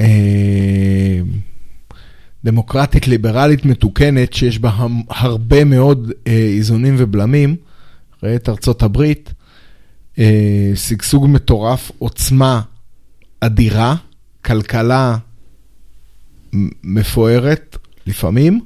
[0.00, 1.20] אה,
[2.44, 4.70] דמוקרטית ליברלית מתוקנת, שיש בה
[5.08, 7.56] הרבה מאוד איזונים ובלמים,
[8.24, 9.32] ראה את ארצות הברית,
[10.18, 12.60] אה, שגשוג מטורף, עוצמה
[13.40, 13.94] אדירה,
[14.44, 15.16] כלכלה
[16.84, 18.60] מפוארת לפעמים,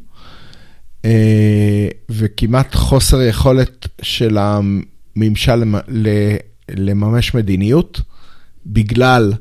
[1.05, 5.65] אה, וכמעט חוסר יכולת של הממשל
[6.69, 8.01] לממש מדיניות,
[8.67, 9.33] בגלל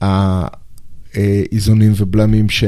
[0.00, 2.64] האיזונים ובלמים ש...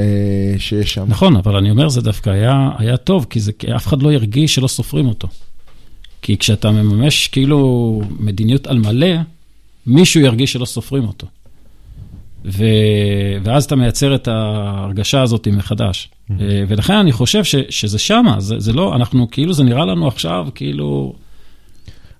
[0.58, 1.04] שיש שם.
[1.08, 4.54] נכון, אבל אני אומר, זה דווקא היה, היה טוב, כי זה, אף אחד לא ירגיש
[4.54, 5.28] שלא סופרים אותו.
[6.24, 9.16] כי כשאתה מממש כאילו מדיניות על מלא,
[9.86, 11.26] מישהו ירגיש שלא סופרים אותו.
[12.44, 12.64] ו...
[13.42, 16.08] ואז אתה מייצר את ההרגשה הזאת מחדש.
[16.08, 16.32] Mm-hmm.
[16.68, 17.54] ולכן אני חושב ש...
[17.68, 21.14] שזה שמה, זה, זה לא, אנחנו כאילו, זה נראה לנו עכשיו כאילו...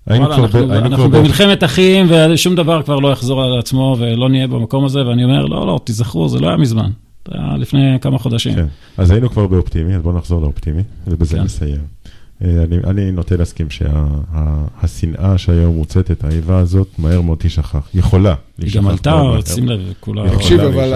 [0.07, 0.71] וואלה, אנחנו, ב...
[0.71, 5.23] אנחנו במלחמת אחים ושום דבר כבר לא יחזור על עצמו ולא נהיה במקום הזה, ואני
[5.23, 6.91] אומר, לא, לא, תיזכרו, זה לא היה מזמן.
[7.27, 8.55] זה היה לפני כמה חודשים.
[8.55, 8.65] כן,
[8.97, 11.43] אז היינו כבר באופטימי, אז בואו נחזור לאופטימי, ובזה כן.
[11.43, 11.95] נסיים.
[12.41, 17.89] אה, אני, אני נוטה להסכים שהשנאה שה, שהיום מוצאת, האיבה הזאת, מהר מאוד תשכח.
[17.93, 20.35] יכולה היא גם עלתה, שים לב, כולה...
[20.35, 20.93] תקשיב, אבל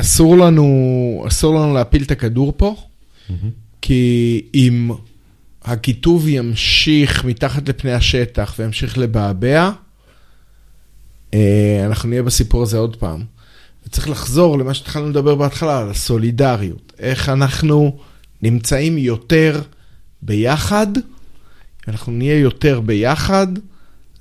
[0.00, 2.76] אסור לנו, אסור לנו להפיל את הכדור פה,
[3.80, 4.90] כי אם
[5.62, 9.70] הכיתוב ימשיך מתחת לפני השטח וימשיך לבעבע,
[11.34, 13.22] אה, אנחנו נהיה בסיפור הזה עוד פעם.
[13.86, 16.92] וצריך לחזור למה שהתחלנו לדבר בהתחלה, על הסולידריות.
[16.98, 17.98] איך אנחנו
[18.42, 19.60] נמצאים יותר...
[20.22, 20.86] ביחד,
[21.88, 23.46] אנחנו נהיה יותר ביחד,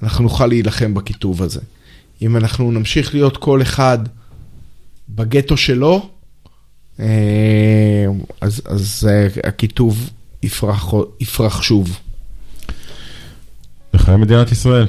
[0.04, 1.62] אנחנו נוכל להילחם בכיתוב הזה.
[2.22, 3.98] אם אנחנו נמשיך להיות כל אחד
[5.10, 6.10] בגטו שלו,
[7.00, 8.06] אה,
[8.42, 9.10] אז, אז
[9.44, 10.10] הכיתוב
[10.44, 12.00] יפרח, יפרח שוב.
[13.94, 14.88] בחיי מדינת ישראל.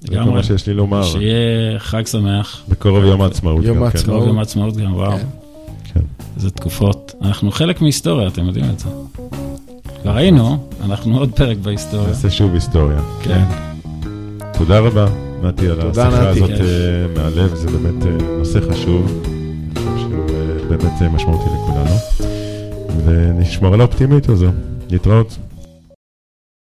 [0.00, 1.02] זה כל מה שיש לי לומר.
[1.02, 2.62] שיהיה חג שמח.
[2.68, 3.64] בקרוב יום העצמאות.
[3.64, 4.04] יום העצמאות.
[4.04, 5.18] בקרוב יום העצמאות גם, וואו.
[5.94, 6.00] כן.
[6.36, 7.12] איזה תקופות.
[7.22, 8.88] אנחנו חלק מהיסטוריה, אתם יודעים את זה.
[10.02, 12.08] כבר היינו, אנחנו עוד פרק בהיסטוריה.
[12.08, 12.98] נעשה שוב היסטוריה.
[13.22, 13.44] כן.
[14.52, 15.06] תודה רבה.
[15.42, 16.28] נתי, על תודה, השיחה.
[16.28, 16.50] הזאת.
[16.50, 16.56] אה,
[17.16, 19.22] מהלב, זה באמת אה, נושא חשוב,
[19.98, 21.96] שהוא אה, באמת משמעותי לכולנו,
[23.04, 24.48] ונשמור על האופטימיות הזו.
[24.90, 25.38] להתראות.